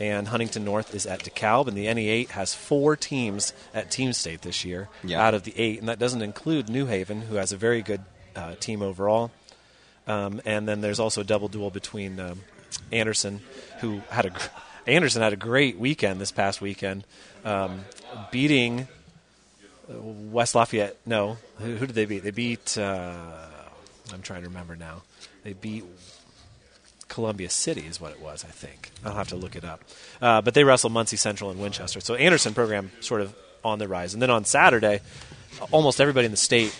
[0.00, 1.68] and Huntington North is at DeKalb.
[1.68, 5.24] And the NE8 has four teams at Team State this year Yeah.
[5.24, 8.00] out of the eight, and that doesn't include New Haven, who has a very good
[8.34, 9.30] uh, team overall.
[10.06, 12.40] Um, and then there's also a double duel between um,
[12.90, 13.40] Anderson,
[13.80, 14.38] who had a gr-
[14.86, 17.04] Anderson had a great weekend this past weekend,
[17.44, 17.84] um,
[18.32, 18.88] beating
[19.88, 20.96] uh, West Lafayette.
[21.04, 22.20] No, who, who did they beat?
[22.24, 22.76] They beat.
[22.78, 23.12] Uh,
[24.12, 25.02] I'm trying to remember now.
[25.44, 25.84] They beat
[27.10, 28.90] Columbia City is what it was, I think.
[29.04, 29.84] I'll have to look it up.
[30.22, 32.00] Uh, but they wrestle Muncie Central and Winchester.
[32.00, 34.14] So Anderson program sort of on the rise.
[34.14, 35.00] And then on Saturday,
[35.70, 36.74] almost everybody in the state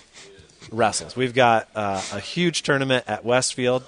[0.70, 1.16] wrestles.
[1.16, 3.83] We've got uh, a huge tournament at Westfield.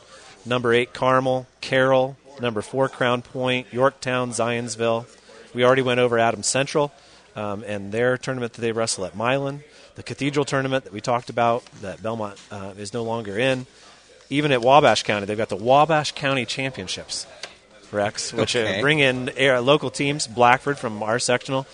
[0.45, 5.07] number eight Carmel, Carroll, number four Crown Point, Yorktown, Zionsville.
[5.55, 6.93] We already went over Adams Central
[7.37, 9.63] um, and their tournament that they wrestle at Milan.
[9.95, 13.67] The Cathedral tournament that we talked about that Bellmont uh, is no longer in.
[14.33, 17.27] Even at Wabash County, they've got the Wabash County Championships,
[17.91, 18.81] Rex, which uh, Okay.
[18.81, 20.27] bring in uh, local teams.
[20.27, 21.67] Blackford from our sectional,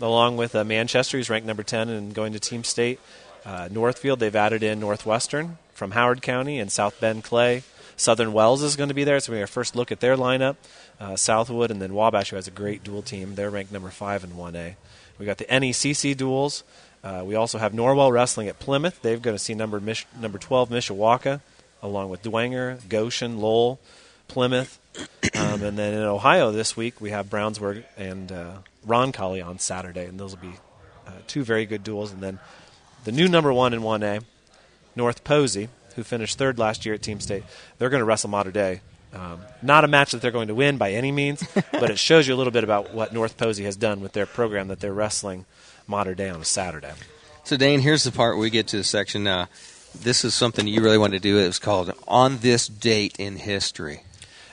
[0.00, 2.98] along with uh, Manchester, who's ranked number 10 and going to Team State.
[3.44, 7.62] Uh, Northfield, they've added in Northwestern from Howard County and South Bend Clay.
[7.98, 10.16] Southern Wells is going to be there, so we have our first look at their
[10.16, 10.56] lineup.
[10.98, 13.34] Uh, Southwood and then Wabash, who has a great dual team.
[13.34, 14.74] They're ranked number five in 1A.
[15.18, 16.64] We got the NECC duels.
[17.04, 19.00] Uh, we also have Norwell Wrestling at Plymouth.
[19.02, 21.40] They're going to see number Mich- number 12 Mishawaka,
[21.82, 23.80] along with Dwenger, Goshen, Lowell,
[24.28, 24.78] Plymouth.
[25.34, 28.52] Um, and then in Ohio this week, we have Brownsburg and uh,
[28.86, 30.56] Roncalli on Saturday, and those will be
[31.06, 32.12] uh, two very good duels.
[32.12, 32.38] And then
[33.04, 34.24] the new number one in 1A,
[34.94, 37.44] North Posey, who finished third last year at Team State,
[37.78, 38.80] they're going to wrestle Mater Dei.
[39.14, 42.26] Um, not a match that they're going to win by any means, but it shows
[42.26, 44.92] you a little bit about what North Posey has done with their program that they're
[44.92, 45.46] wrestling
[45.86, 46.92] Mater Dei on a Saturday.
[47.44, 49.26] So, Dane, here's the part where we get to the section.
[49.26, 49.46] Uh,
[50.02, 51.38] this is something you really wanted to do.
[51.38, 54.02] It was called On This Date in History.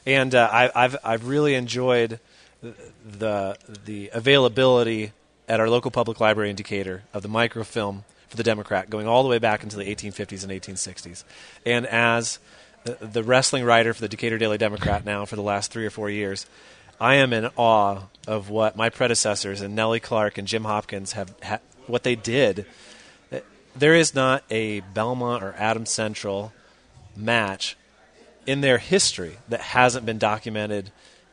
[0.05, 2.19] and uh, I, I've I've really enjoyed
[2.61, 5.11] the the availability
[5.47, 9.23] at our local public library in Decatur of the microfilm for the Democrat, going all
[9.23, 11.23] the way back into the 1850s and 1860s.
[11.65, 12.39] And as
[12.85, 15.89] the, the wrestling writer for the Decatur Daily Democrat now for the last three or
[15.89, 16.45] four years,
[16.99, 21.35] I am in awe of what my predecessors and Nellie Clark and Jim Hopkins have
[21.43, 22.65] ha- what they did.
[23.76, 26.53] There is not a Bellmont or Adam Central
[27.15, 27.76] match
[28.45, 30.91] in their history that hasn't been documented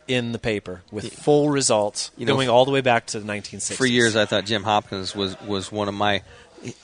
[0.08, 3.26] in the paper with full results You know, going all the way back to the
[3.32, 3.74] 1960s.
[3.74, 6.22] For years, I thought Jim Hopkins was, was one of my.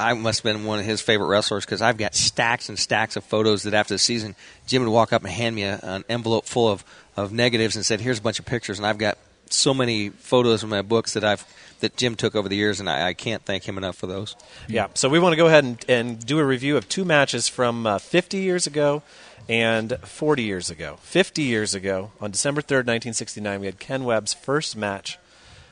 [0.00, 3.16] I must have been one of his favorite wrestlers because I've got stacks and stacks
[3.16, 4.34] of photos that after the season,
[4.66, 6.82] Jim would walk up and hand me a, an envelope full of,
[7.14, 9.18] of negatives and said, "Here's a bunch of pictures." And I've got
[9.50, 11.44] so many photos in my books that I've
[11.80, 14.34] that Jim took over the years, and I, I can't thank him enough for those.
[14.68, 17.48] Yeah, so we want to go ahead and, and do a review of two matches
[17.48, 19.02] from uh, 50 years ago
[19.48, 20.98] and 40 years ago.
[21.02, 25.18] 50 years ago, on December 3rd, 1969, we had Ken Webb's first match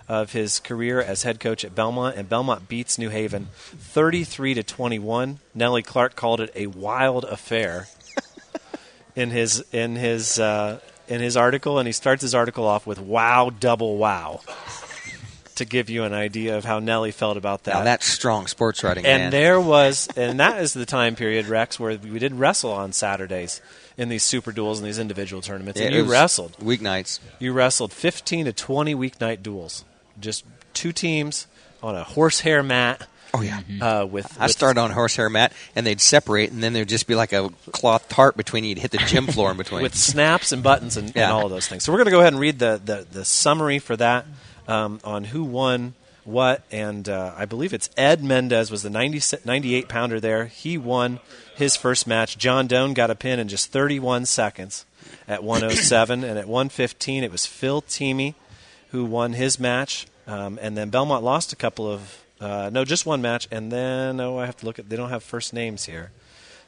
[0.07, 4.63] of his career as head coach at Bellmont, and Bellmont beats New Haven 33 to
[4.63, 5.39] 21.
[5.55, 7.89] Nellie Clark called it a wild affair
[9.17, 12.99] in his in his uh, in his article, and he starts his article off with
[12.99, 14.41] "Wow, double wow."
[15.59, 18.83] To give you an idea of how Nelly felt about that, Now that's strong sports
[18.83, 19.31] writing, and man.
[19.31, 23.61] there was, and that is the time period, Rex, where we did wrestle on Saturdays
[23.97, 25.79] in these super duels and these individual tournaments.
[25.79, 26.57] Yeah, and you wrestled.
[26.59, 27.21] weeknights.
[27.39, 29.85] You wrestled 15 to 20 weeknight duels.
[30.21, 31.47] Just two teams
[31.85, 33.07] on a horsehair mat.
[33.37, 33.61] Oh yeah.
[33.81, 37.07] Uh, with I with- started on horsehair mat, and they'd separate, and then there'd just
[37.07, 38.71] be like a cloth tarp between you.
[38.71, 39.83] You'd hit the gym floor in between.
[39.83, 41.25] with snaps and buttons and, Yeah.
[41.25, 41.83] and all of those things.
[41.85, 44.25] So we're going to go ahead and read the, the, the summary for that
[44.69, 46.63] um, on who won what.
[46.71, 50.47] And uh, I believe it's Ed Mendez was the 90, 98 pounder there.
[50.47, 51.21] He won
[51.57, 52.39] his first match.
[52.39, 54.87] John Doan got a pin in just 31 seconds
[55.29, 56.23] at 107.
[56.25, 58.35] and at 115, it was Phil Teamy
[58.91, 60.07] who won his match.
[60.27, 63.49] Um, and then Bellmont lost a couple of, uh, no, just one match.
[63.51, 66.13] And then, oh, I have to look at, they don't have first names here.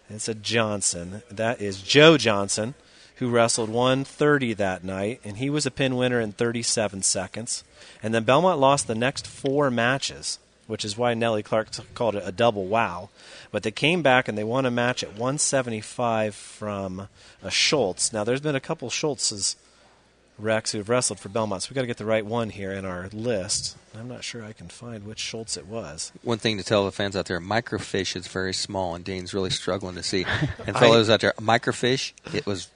[0.08, 1.22] It's a Johnson.
[1.30, 2.74] That is Joe Johnson,
[3.16, 7.64] who wrestled 130 that night, and he was a pin winner in 37 seconds.
[8.02, 12.22] And then Bellmont lost the next four matches, which is why Nellie Clark called it
[12.24, 13.08] a double wow.
[13.50, 17.08] But they came back and they won a match at 175 from
[17.42, 18.12] a Schultz.
[18.12, 19.56] Now, there's been a couple Schultzes,
[20.38, 22.72] Rex, who have wrestled for Bellmont, so we've got to get the right one here
[22.72, 23.76] in our list.
[23.98, 26.12] I'm not sure I can find which Schultz it was.
[26.22, 29.50] One thing to tell the fans out there: microfiche is very small, and Dane's really
[29.50, 30.26] struggling to see.
[30.66, 32.68] And fellows out there, microfiche, it was,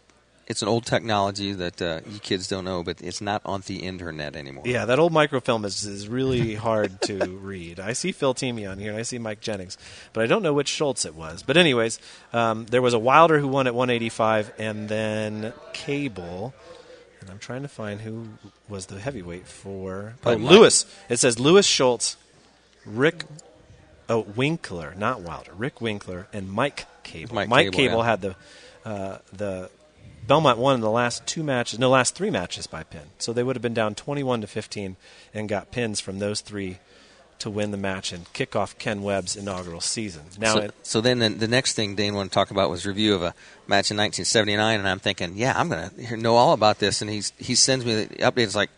[0.47, 3.79] it's an old technology that uh, you kids don't know, but it's not on the
[3.83, 4.63] internet anymore.
[4.67, 7.81] Yeah, that old microfilm is, is really hard to read.
[7.81, 9.77] I see Phil Teamy on here, and I see Mike Jennings,
[10.13, 11.43] but I don't know which Schultz it was.
[11.43, 11.99] But anyways,
[12.33, 16.55] um, there was a Wilder who won at 185, and then Cable.
[17.21, 18.29] And I'm trying to find who
[18.69, 20.15] was the heavyweight for.
[20.25, 20.87] Oh, Lewis.
[21.09, 22.17] It says Lewis Schultz,
[22.85, 23.25] Rick.
[24.09, 25.53] Oh, Winkler, not Wilder.
[25.55, 27.35] Rick Winkler and Mike Cable.
[27.35, 28.05] Mike Cable, Cable, yeah.
[28.05, 28.37] had the
[28.85, 29.71] uh, the
[30.27, 33.03] Bellmont won in the last two matches, no, last three matches by pin.
[33.19, 34.97] So they would have been down 21 to 15
[35.35, 36.79] and got pins from those three
[37.41, 40.23] to win the match and kick off Ken Webb's inaugural season.
[40.39, 42.87] Now, so, it, so then the, the next thing Dane wanted to talk about was
[42.87, 43.35] review of a
[43.67, 47.03] match in 1979, and I'm thinking, yeah, I'm going to know all about this.
[47.03, 48.45] And he's he sends me the update.
[48.45, 48.71] It's like,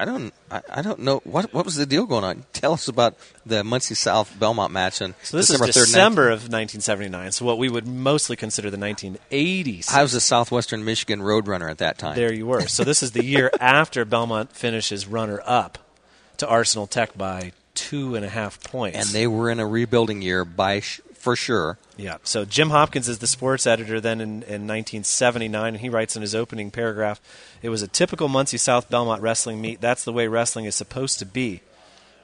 [0.00, 0.32] I don't.
[0.50, 2.44] I, I don't know what what was the deal going on.
[2.54, 6.26] Tell us about the Muncie South Bellmont match and So this December is 3rd, December
[6.28, 7.32] of 1979.
[7.32, 9.92] So what we would mostly consider the 1980s.
[9.92, 12.16] I was a Southwestern Michigan Roadrunner at that time.
[12.16, 12.66] There you were.
[12.66, 15.76] So this is the year after Bellmont finishes runner up
[16.38, 17.52] to Arsenal Tech by
[17.88, 18.98] two and a half points.
[18.98, 21.78] and they were in a rebuilding year by sh- for sure.
[21.96, 22.16] Yeah.
[22.22, 26.22] So Jim Hopkins is the sports editor then in, in 1979, and he writes in
[26.22, 27.20] his opening paragraph,
[27.62, 29.80] "It was a typical Muncie South Bellmont wrestling meet.
[29.80, 31.60] That's the way wrestling is supposed to be."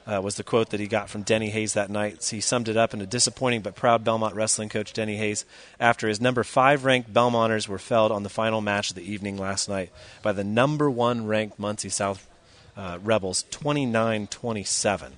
[0.09, 2.23] Uh, was the quote that he got from Denny Hayes that night.
[2.23, 5.43] So He summed it up in a disappointing but proud Bellmont wrestling coach Denny Hayes
[5.81, 9.35] after his number five ranked Bellmonters were felled on the final match of the evening
[9.37, 9.91] last night
[10.23, 12.25] by the number one ranked Muncie South
[12.77, 15.11] uh, Rebels, 29 27.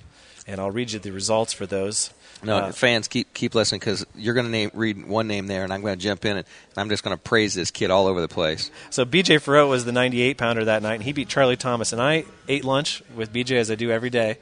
[0.50, 2.12] And I'll read you the results for those.
[2.42, 5.64] No, Uh, fans keep keep listening because you're going to name read one name there,
[5.64, 6.48] and I'm going to jump in and
[6.78, 8.72] I'm just going to praise this kid all over the place.
[8.90, 11.92] So BJ Farrow was the 98 pounder that night, and he beat Charlie Thomas.
[11.94, 14.38] And I ate lunch with BJ as I do every day.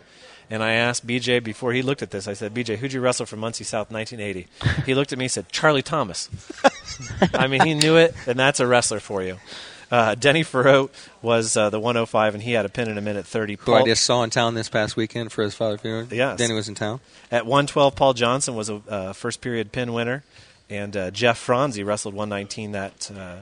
[0.50, 2.26] And I asked BJ before he looked at this.
[2.26, 4.48] I said, "BJ, who'd you wrestle from Muncie South 1980?"
[4.86, 6.30] He looked at me and said, "Charlie Thomas."
[7.34, 9.40] I mean, he knew it, and that's a wrestler for you.
[9.90, 10.90] Uh, Denny Farrow
[11.22, 13.58] was uh, the 105, and he had a pin in a minute 30.
[13.62, 16.08] Who I just saw in town this past weekend for his father's funeral.
[16.12, 16.38] Yes.
[16.38, 17.00] Danny was in town.
[17.32, 20.24] At 112, Paul Johnson was a uh, first period pin winner,
[20.70, 23.38] and uh, Jeff Franzi wrestled 119 that uh,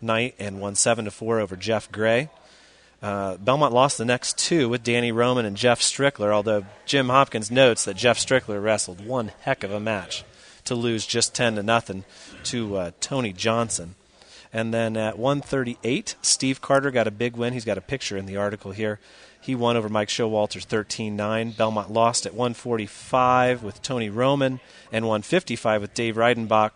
[0.00, 2.28] night and won seven to four over Jeff Gray.
[3.02, 7.50] Uh, Bellmont lost the next two with Danny Roman and Jeff Strickler, although Jim Hopkins
[7.50, 10.24] notes that Jeff Strickler wrestled one heck of a match
[10.64, 12.04] to lose just 10 to nothing
[12.44, 13.94] to uh, Tony Johnson.
[14.54, 17.52] And then at 138, Steve Carter got a big win.
[17.52, 19.00] He's got a picture in the article here.
[19.40, 21.52] He won over Mike Showalter's 13 9.
[21.54, 24.60] Bellmont lost at 145 with Tony Roman
[24.92, 26.70] and 155 with Dave Reidenbach.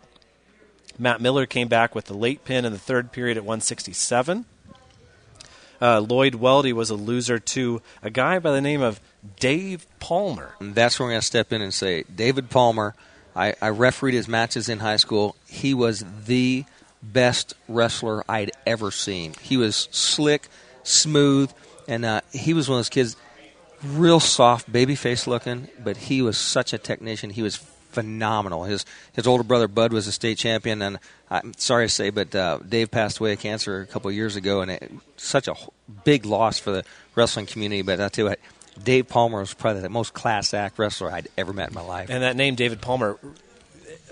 [0.99, 4.43] Matt Miller came back with the late pin in the third period at 167.
[5.81, 8.99] Uh, Lloyd Weldy was a loser to a guy by the name of
[9.39, 10.55] Dave Palmer.
[10.59, 12.93] And that's where we're going to step in and say, David Palmer.
[13.33, 15.37] I, I refereed his matches in high school.
[15.47, 16.65] He was the
[17.01, 19.33] best wrestler I'd ever seen.
[19.41, 20.47] He was slick,
[20.83, 21.51] smooth,
[21.87, 23.15] and uh, he was one of those kids,
[23.83, 27.29] real soft, baby face looking, but he was such a technician.
[27.29, 28.65] He was phenomenal.
[28.65, 32.35] His his older brother Bud was a state champion, and I'm sorry to say, but
[32.35, 35.55] uh, Dave passed away of cancer a couple years ago, and it, such a
[36.03, 36.85] big loss for the
[37.15, 37.81] wrestling community.
[37.81, 38.39] But I tell you what,
[38.83, 42.09] Dave Palmer was probably the most class act wrestler I'd ever met in my life.
[42.09, 43.17] And that name, David Palmer,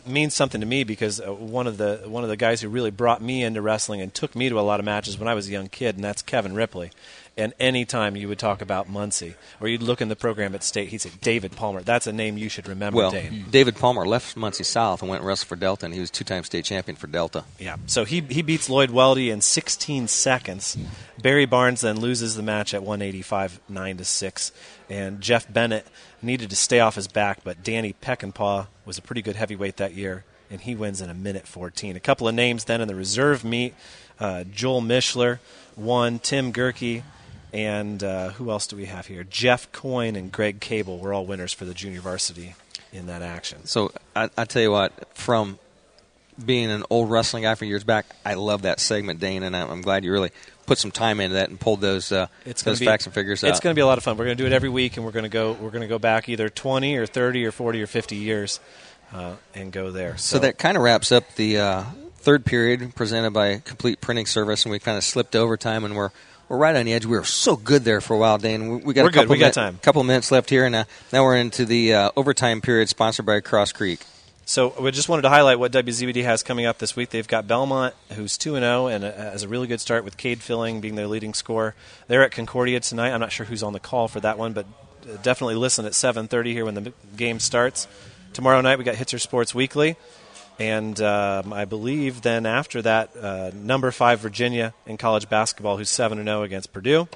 [0.08, 2.92] means something to me because uh, one of the one of the guys who really
[2.92, 5.48] brought me into wrestling and took me to a lot of matches when I was
[5.48, 6.92] a young kid, and that's Kevin Ripley.
[7.40, 10.90] And anytime you would talk about Muncie, or you'd look in the program at state,
[10.90, 11.84] he'd say David Palmer.
[11.84, 13.52] That's a name you should remember, well, Dave.
[13.52, 16.44] David Palmer left Muncie South and went and wrestled for Delta, and he was two-time
[16.44, 17.44] state champion for Delta.
[17.60, 17.76] Yeah.
[17.86, 20.78] So he he beats Lloyd Weldy in 16 seconds.
[21.22, 24.52] Barry Barnes then loses the match at 185, nine to six,
[24.90, 25.88] and Jeff Bennett
[26.22, 29.94] needed to stay off his back, but Danny Peckinpah was a pretty good heavyweight that
[29.94, 31.96] year, and he wins in a minute 14.
[31.96, 33.74] A couple of names then in the reserve meet:
[34.20, 35.40] uh, Joel Mishler
[35.76, 37.04] won, Tim Gerke.
[37.54, 39.24] And uh, who else do we have here?
[39.24, 42.56] Jeff Coyne and Greg Cable were all winners for the junior varsity
[42.92, 43.66] in that action.
[43.66, 45.58] So I, I tell you what, from
[46.44, 49.70] being an old wrestling guy for years back, I love that segment, Dane, and I'm
[49.70, 50.32] I'm glad you really
[50.68, 52.28] put some time into that and pulled those uh,
[52.64, 53.50] those be, facts and figures out.
[53.50, 54.18] It's going to be a lot of fun.
[54.18, 55.54] We're going to do it every week, and we're going to go.
[55.54, 58.60] We're going to go back either 20 or 30 or 40 or 50 years,
[59.12, 60.18] uh, and go there.
[60.18, 61.84] So that kind of wraps up the uh,
[62.18, 66.12] third period presented by Complete Printing Service, and we kind of slipped overtime, and we're
[66.50, 67.06] we're right on the edge.
[67.06, 68.70] We were so good there for a while, Dane.
[68.70, 69.20] We, we got We're a good.
[69.22, 69.80] couple We got min- time.
[69.82, 73.40] couple minutes left here, and uh, now we're into the uh, overtime period sponsored by
[73.42, 74.00] Cross Creek.
[74.50, 77.10] So we just wanted to highlight what WZBD has coming up this week.
[77.10, 80.16] They've got Bellmont, who's two and zero, and uh, has a really good start with
[80.16, 81.76] Cade Filling being their leading scorer.
[82.08, 83.12] They're at Concordia tonight.
[83.12, 84.66] I'm not sure who's on the call for that one, but
[85.04, 87.90] uh, definitely listen at 7:30 here when the game starts.
[88.32, 89.98] Tomorrow night we got Hitzer Sports Weekly,
[90.58, 95.90] and um, I believe then after that, uh, number five Virginia in college basketball, who's
[95.90, 97.10] seven and zero against Purdue.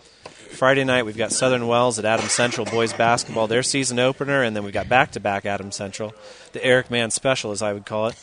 [0.51, 4.55] Friday night we've got Southern Wells at Adam Central boys basketball, their season opener, and
[4.55, 6.13] then we've got back-to-back Adam Central,
[6.51, 8.15] the Eric Mann special, as I would call it.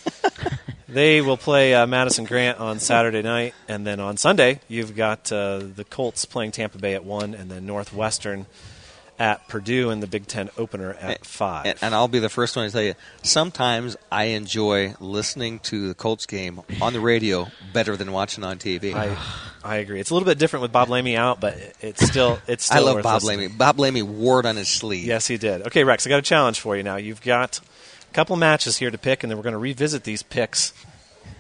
[0.89, 5.33] they will play uh, Madison Grant on Saturday night, and then on Sunday you've got
[5.33, 8.47] uh, the Colts playing Tampa Bay at one, and then Northwestern
[9.19, 11.67] at Purdue in the Big Ten opener at five.
[11.67, 15.89] And, and I'll be the first one to tell you, sometimes I enjoy listening to
[15.89, 18.95] the Colts game on the radio better than watching on TV.
[18.95, 19.17] I,
[19.65, 20.01] I agree.
[20.01, 22.93] It's a little bit different with Bob Lamey out, but it's still it's still I
[22.93, 23.51] love Bob listening.
[23.51, 23.59] Lamey.
[23.59, 25.05] Bob Lamey wore it on his sleeve.
[25.05, 25.63] Yes, he did.
[25.67, 26.97] Okay, Rex, I got a challenge for you now.
[26.97, 30.23] You've got a couple matches here to pick, and then we're going to revisit these
[30.23, 30.73] picks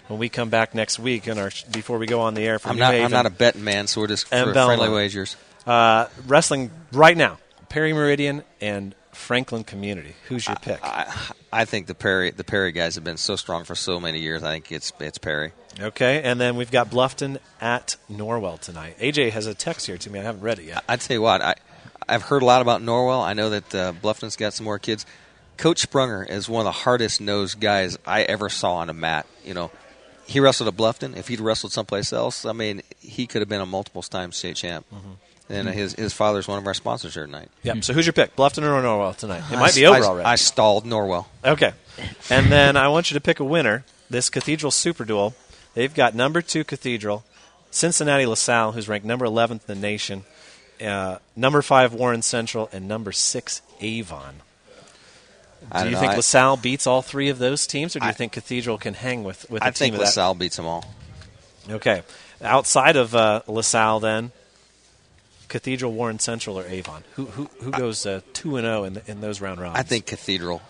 [0.08, 1.26] when we come back next week.
[1.26, 2.92] And our before we go on the air for I'm not.
[2.92, 3.06] Haven.
[3.06, 5.36] I'm not a betting man, so we're just for friendly wagers.
[5.66, 7.38] Uh, wrestling right now,
[7.68, 10.14] Perry Meridian and Franklin Community.
[10.28, 10.78] Who's your pick?
[10.82, 11.12] I,
[11.52, 14.42] I think the Perry the Perry guys have been so strong for so many years.
[14.42, 15.52] I think it's it's Perry.
[15.80, 18.96] Okay, and then we've got Bluffton at Norwell tonight.
[18.98, 20.20] AJ has a text here to me.
[20.20, 20.84] I haven't read it yet.
[20.88, 21.56] I'd tell you what, I
[22.08, 23.22] I've heard a lot about Norwell.
[23.22, 25.04] I know that uh, Bluffton's got some more kids.
[25.58, 29.26] Coach Sprunger is one of the hardest nosed guys I ever saw on a mat.
[29.44, 29.70] You know,
[30.26, 31.16] he wrestled at Bluffton.
[31.16, 34.56] If he'd wrestled someplace else, I mean, he could have been a multiple time state
[34.56, 34.86] champ.
[34.94, 35.10] Mm-hmm.
[35.50, 37.48] And his his father's one of our sponsors here tonight.
[37.62, 37.84] Yep.
[37.84, 39.42] So who's your pick, Bluffton or Norwell tonight?
[39.50, 40.26] It I might be over I, already.
[40.26, 41.24] I stalled Norwell.
[41.44, 41.72] Okay.
[42.30, 43.84] And then I want you to pick a winner.
[44.10, 45.34] This Cathedral Super Duel.
[45.74, 47.24] They've got number two Cathedral,
[47.70, 50.24] Cincinnati LaSalle, who's ranked number 11th in the nation,
[50.84, 54.36] uh, number five Warren Central, and number six Avon.
[55.70, 58.06] I Do you know, think I- LaSalle beats all three of those teams, or do
[58.06, 60.06] you I- think Cathedral can hang with, with I team think of that?
[60.06, 60.84] LaSalle beats them all.
[61.68, 62.02] Okay.
[62.42, 64.30] Outside of uh, LaSalle, then,
[65.48, 67.04] Cathedral, Warren Central, or Avon?
[67.14, 69.78] Who who, who goes uh, two and zero in the, in those round robins?
[69.78, 70.62] I think Cathedral.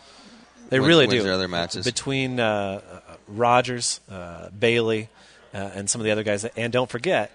[0.70, 1.22] They wins- really wins do.
[1.24, 1.84] their other matches.
[1.84, 2.80] between uh,
[3.26, 5.08] Rogers, uh, Bailey,
[5.54, 6.44] uh, and some of the other guys.
[6.44, 7.30] And don't forget,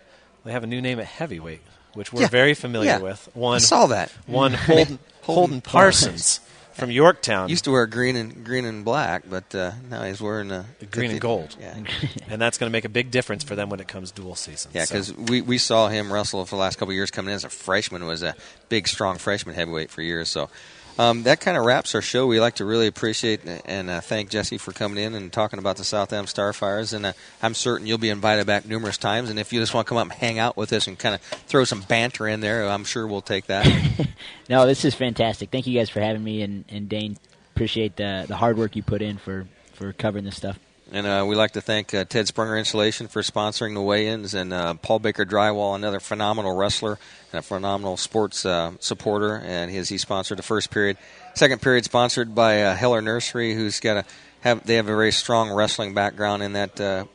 [0.45, 1.61] they have a new name at heavyweight,
[1.93, 2.27] which we're Yeah.
[2.27, 2.99] very familiar Yeah.
[2.99, 3.27] with.
[3.33, 4.11] One I saw that.
[4.27, 6.39] One Holden, Holden Parsons
[6.73, 10.51] from Yorktown, Used to wear green and green and black, but uh, now he's wearing
[10.51, 11.77] uh, green and gold, Yeah,
[12.29, 14.71] and that's going to make a big difference for them when it comes dual season.
[14.73, 17.29] yeah, So- because we, we saw him wrestle for the last couple of years coming
[17.31, 18.05] in as a freshman.
[18.05, 18.35] Was a
[18.69, 20.29] big, strong freshman heavyweight for years.
[20.29, 20.49] So
[20.97, 22.27] um, that kind of wraps our show.
[22.27, 25.77] We like to really appreciate and uh, thank Jesse for coming in and talking about
[25.77, 26.93] the South Adams Starfires.
[26.93, 29.29] And uh, I'm certain you'll be invited back numerous times.
[29.29, 31.15] And if you just want to come up and hang out with us and kind
[31.15, 33.65] of throw some banter in there, I'm sure we'll take that.
[34.49, 35.51] No, this is fantastic.
[35.51, 37.17] Thank you guys for having me, and, and Dane,
[37.55, 40.59] appreciate the the hard work you put in for, for covering this stuff.
[40.93, 44.53] And uh, we like to thank uh, Ted Springer Insulation for sponsoring the weigh-ins, and
[44.53, 46.99] uh, Paul Baker Drywall, another phenomenal wrestler
[47.31, 50.99] and a phenomenal sports uh, supporter, and his he sponsored the first period.
[51.33, 54.05] Second period sponsored by uh, Heller Nursery, who's got a
[54.41, 57.05] have they have a very strong wrestling background in that uh,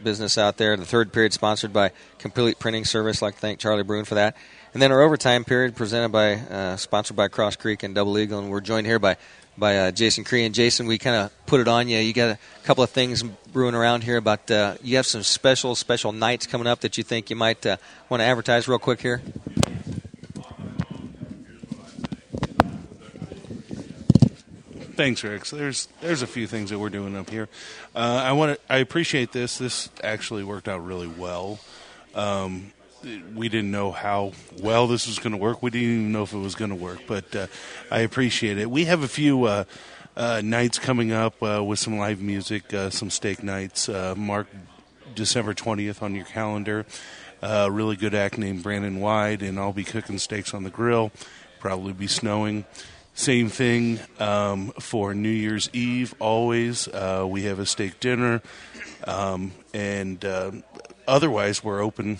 [0.00, 0.76] business out there.
[0.76, 3.20] The third period sponsored by Complete Printing Service.
[3.20, 4.36] I'd like to thank Charlie Bruin for that.
[4.74, 8.38] And then our overtime period presented by uh, sponsored by Cross Creek and Double Eagle,
[8.38, 9.16] and we're joined here by
[9.58, 10.44] by uh, Jason Cree.
[10.44, 11.98] And Jason, we kind of put it on you.
[11.98, 15.74] You got a couple of things brewing around here about uh, you have some special
[15.74, 17.76] special nights coming up that you think you might uh,
[18.08, 19.22] want to advertise real quick here.
[24.96, 25.44] Thanks, Rick.
[25.44, 27.48] So there's there's a few things that we're doing up here.
[27.94, 29.58] Uh, I want I appreciate this.
[29.58, 31.58] This actually worked out really well.
[32.14, 32.72] Um,
[33.34, 35.62] we didn't know how well this was going to work.
[35.62, 37.46] We didn't even know if it was going to work, but uh,
[37.90, 38.70] I appreciate it.
[38.70, 39.64] We have a few uh,
[40.16, 43.88] uh, nights coming up uh, with some live music, uh, some steak nights.
[43.88, 44.48] Uh, mark
[45.14, 46.84] December 20th on your calendar.
[47.42, 51.12] Uh, really good act named Brandon Wide, and I'll be cooking steaks on the grill.
[51.60, 52.64] Probably be snowing.
[53.14, 56.14] Same thing um, for New Year's Eve.
[56.18, 58.42] Always, we have a steak dinner,
[59.04, 60.24] um, and
[61.06, 62.18] otherwise, we're open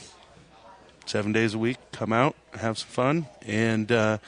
[1.06, 1.78] seven days a week.
[1.92, 4.18] Come out, have some fun, and uh,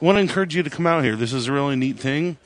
[0.00, 1.16] want to encourage you to come out here.
[1.16, 2.36] This is a really neat thing.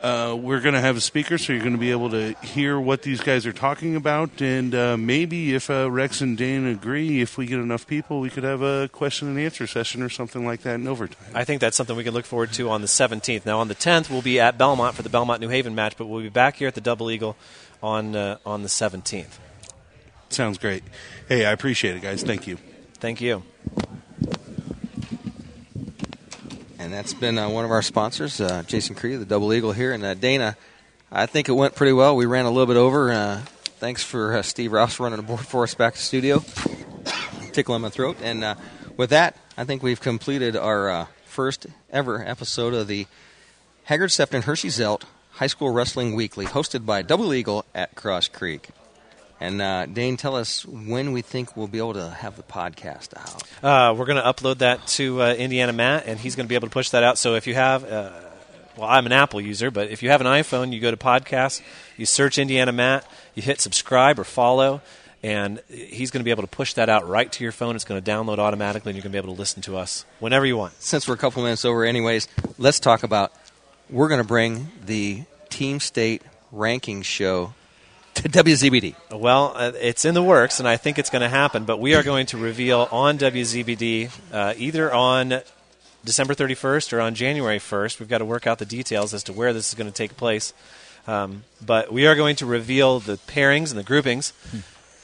[0.00, 2.80] Uh, we're going to have a speaker, so you're going to be able to hear
[2.80, 7.20] what these guys are talking about, and uh, maybe if uh, Rex and Dane agree,
[7.20, 10.46] if we get enough people, we could have a question and answer session or something
[10.46, 11.32] like that in overtime.
[11.34, 13.44] I think that's something we can look forward to on the 17th.
[13.44, 16.06] Now, on the 10th, we'll be at Bellmont for the Bellmont New Haven match, but
[16.06, 17.36] we'll be back here at the Double Eagle
[17.82, 19.38] on uh, on the 17th.
[20.30, 20.84] Sounds great.
[21.28, 22.22] Hey, I appreciate it, guys.
[22.22, 22.56] Thank you.
[22.94, 23.42] Thank you.
[26.78, 29.92] And that's been uh, one of our sponsors, uh, Jason Cree, the Double Eagle here.
[29.92, 30.56] And uh, Dana,
[31.10, 32.14] I think it went pretty well.
[32.14, 33.12] We ran a little bit over.
[33.12, 33.40] Uh,
[33.78, 36.44] thanks for uh, Steve Rouse running the board for us back to the studio.
[37.52, 38.16] Tickling my throat.
[38.22, 38.54] And uh,
[38.96, 43.08] with that, I think we've completed our uh, first ever episode of the
[43.84, 45.02] Haggard Sefton Hirschy Zelt
[45.32, 48.68] High School Wrestling Weekly, hosted by Double Eagle at Cross Creek.
[49.40, 53.16] And uh, Dane, tell us when we think we'll be able to have the podcast
[53.16, 53.42] out.
[53.64, 56.54] Uh, we're going to upload that to uh, Indiana Mat, and he's going to be
[56.56, 57.16] able to push that out.
[57.16, 58.10] So if you have, uh,
[58.76, 61.62] well, I'm an Apple user, but if you have an iPhone, you go to podcast,
[61.96, 64.82] you search Indiana Mat, you hit subscribe or follow,
[65.22, 67.76] and he's going to be able to push that out right to your phone.
[67.76, 70.04] It's going to download automatically, and you're going to be able to listen to us
[70.18, 70.74] whenever you want.
[70.82, 72.28] since we're a couple minutes over, anyways,
[72.58, 73.32] let's talk about.
[73.88, 76.22] We're going to bring the Team State
[76.52, 77.54] ranking show
[78.22, 78.94] to WZBD.
[79.10, 81.64] Well, uh, it's in the works, and I think it's going to happen.
[81.64, 85.40] But we are going to reveal on WZBD uh, either on
[86.04, 87.98] December 31st or on January 1st.
[87.98, 90.18] We've got to work out the details as to where this is going to take
[90.18, 90.52] place.
[91.06, 94.34] Um, but we are going to reveal the pairings and the groupings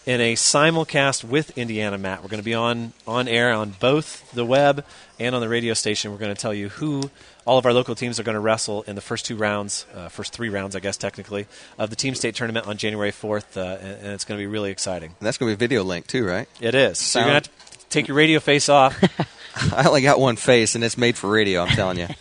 [0.07, 2.23] in a simulcast with Indiana Mat.
[2.23, 4.85] We're going to be on on air on both the web
[5.19, 6.13] and on the radio station.
[6.13, 7.11] We're going to tell you who
[7.45, 10.09] all of our local teams are going to wrestle in the first two rounds, uh,
[10.09, 11.47] first three rounds, I guess technically,
[11.77, 14.47] of the team state tournament on January 4th, uh, and, and, it's going to be
[14.47, 15.11] really exciting.
[15.19, 16.49] And that's going to be a video link too, right?
[16.61, 16.99] It is.
[16.99, 18.97] So you're going to have to take your radio face off.
[19.73, 21.63] I only got one face, and it's made for radio.
[21.63, 22.09] I'm telling you.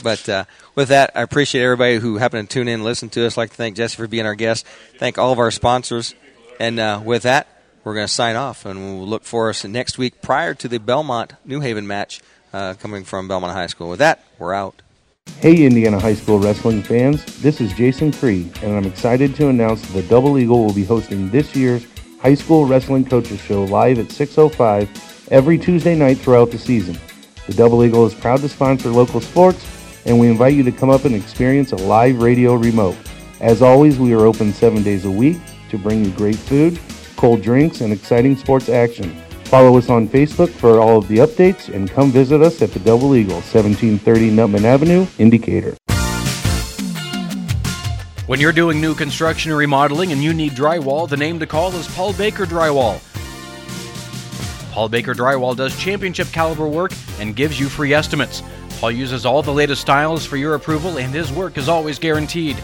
[0.00, 0.44] But uh,
[0.76, 3.36] with that, I appreciate everybody who happened to tune in and listen to us.
[3.36, 4.64] I'd like to thank Jesse for being our guest.
[4.96, 6.14] Thank all of our sponsors.
[6.58, 7.46] And uh, with that,
[7.84, 10.78] we're going to sign off, and we'll look for us next week prior to the
[10.78, 12.20] Bellmont New Haven match
[12.52, 13.88] uh, coming from Bellmont High School.
[13.88, 14.82] With that, we're out.
[15.40, 17.24] Hey, Indiana High School wrestling fans.
[17.40, 21.30] This is Jason Cree, and I'm excited to announce the Double Eagle will be hosting
[21.30, 21.86] this year's
[22.20, 26.98] High School Wrestling Coaches Show live at 6.05 every Tuesday night throughout the season.
[27.46, 29.64] The Double Eagle is proud to sponsor local sports
[30.04, 32.96] and we invite you to come up and experience a live radio remote.
[33.40, 35.36] As always, we are open seven days a week
[35.70, 36.78] to bring you great food,
[37.16, 39.14] cold drinks, and exciting sports action.
[39.44, 42.80] Follow us on Facebook for all of the updates and come visit us at the
[42.80, 45.74] Double Eagle, 1730 Nuttman Avenue, in Decatur.
[48.26, 51.74] When you're doing new construction or remodeling and you need drywall, the name to call
[51.74, 53.00] is Paul Baker Drywall.
[54.70, 58.42] Paul Baker Drywall does championship caliber work and gives you free estimates.
[58.80, 62.56] Paul uses all the latest styles for your approval, and his work is always guaranteed.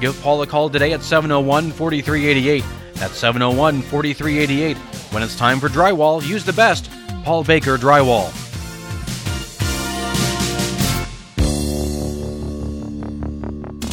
[0.00, 2.64] Give Paul a call today at 701 4388.
[2.94, 4.76] That's 701 4388.
[5.12, 6.90] When it's time for drywall, use the best
[7.24, 8.32] Paul Baker Drywall.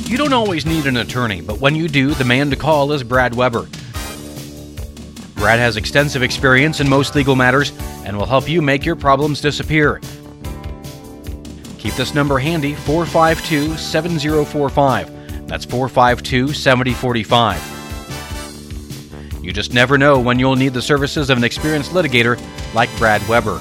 [0.10, 3.02] You don't always need an attorney, but when you do, the man to call is
[3.02, 3.68] Brad Weber.
[5.36, 7.72] Brad has extensive experience in most legal matters
[8.06, 10.00] and will help you make your problems disappear.
[11.80, 15.23] Keep this number handy 452 7045.
[15.48, 17.74] That's 452 7045.
[19.44, 22.42] You just never know when you'll need the services of an experienced litigator
[22.74, 23.60] like Brad Weber.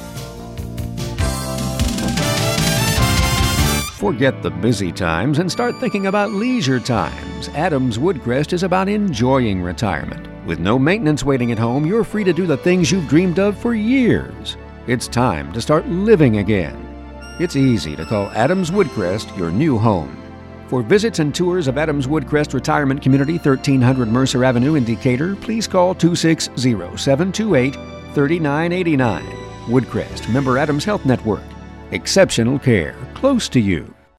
[3.96, 7.48] Forget the busy times and start thinking about leisure times.
[7.50, 10.28] Adams Woodcrest is about enjoying retirement.
[10.46, 13.56] With no maintenance waiting at home, you're free to do the things you've dreamed of
[13.58, 14.56] for years.
[14.86, 16.76] It's time to start living again.
[17.40, 20.21] It's easy to call Adams Woodcrest your new home.
[20.72, 25.68] For visits and tours of Adams Woodcrest Retirement Community, 1300 Mercer Avenue in Decatur, please
[25.68, 27.74] call 260 728
[28.14, 29.22] 3989.
[29.66, 31.42] Woodcrest, member Adams Health Network.
[31.90, 33.91] Exceptional care, close to you.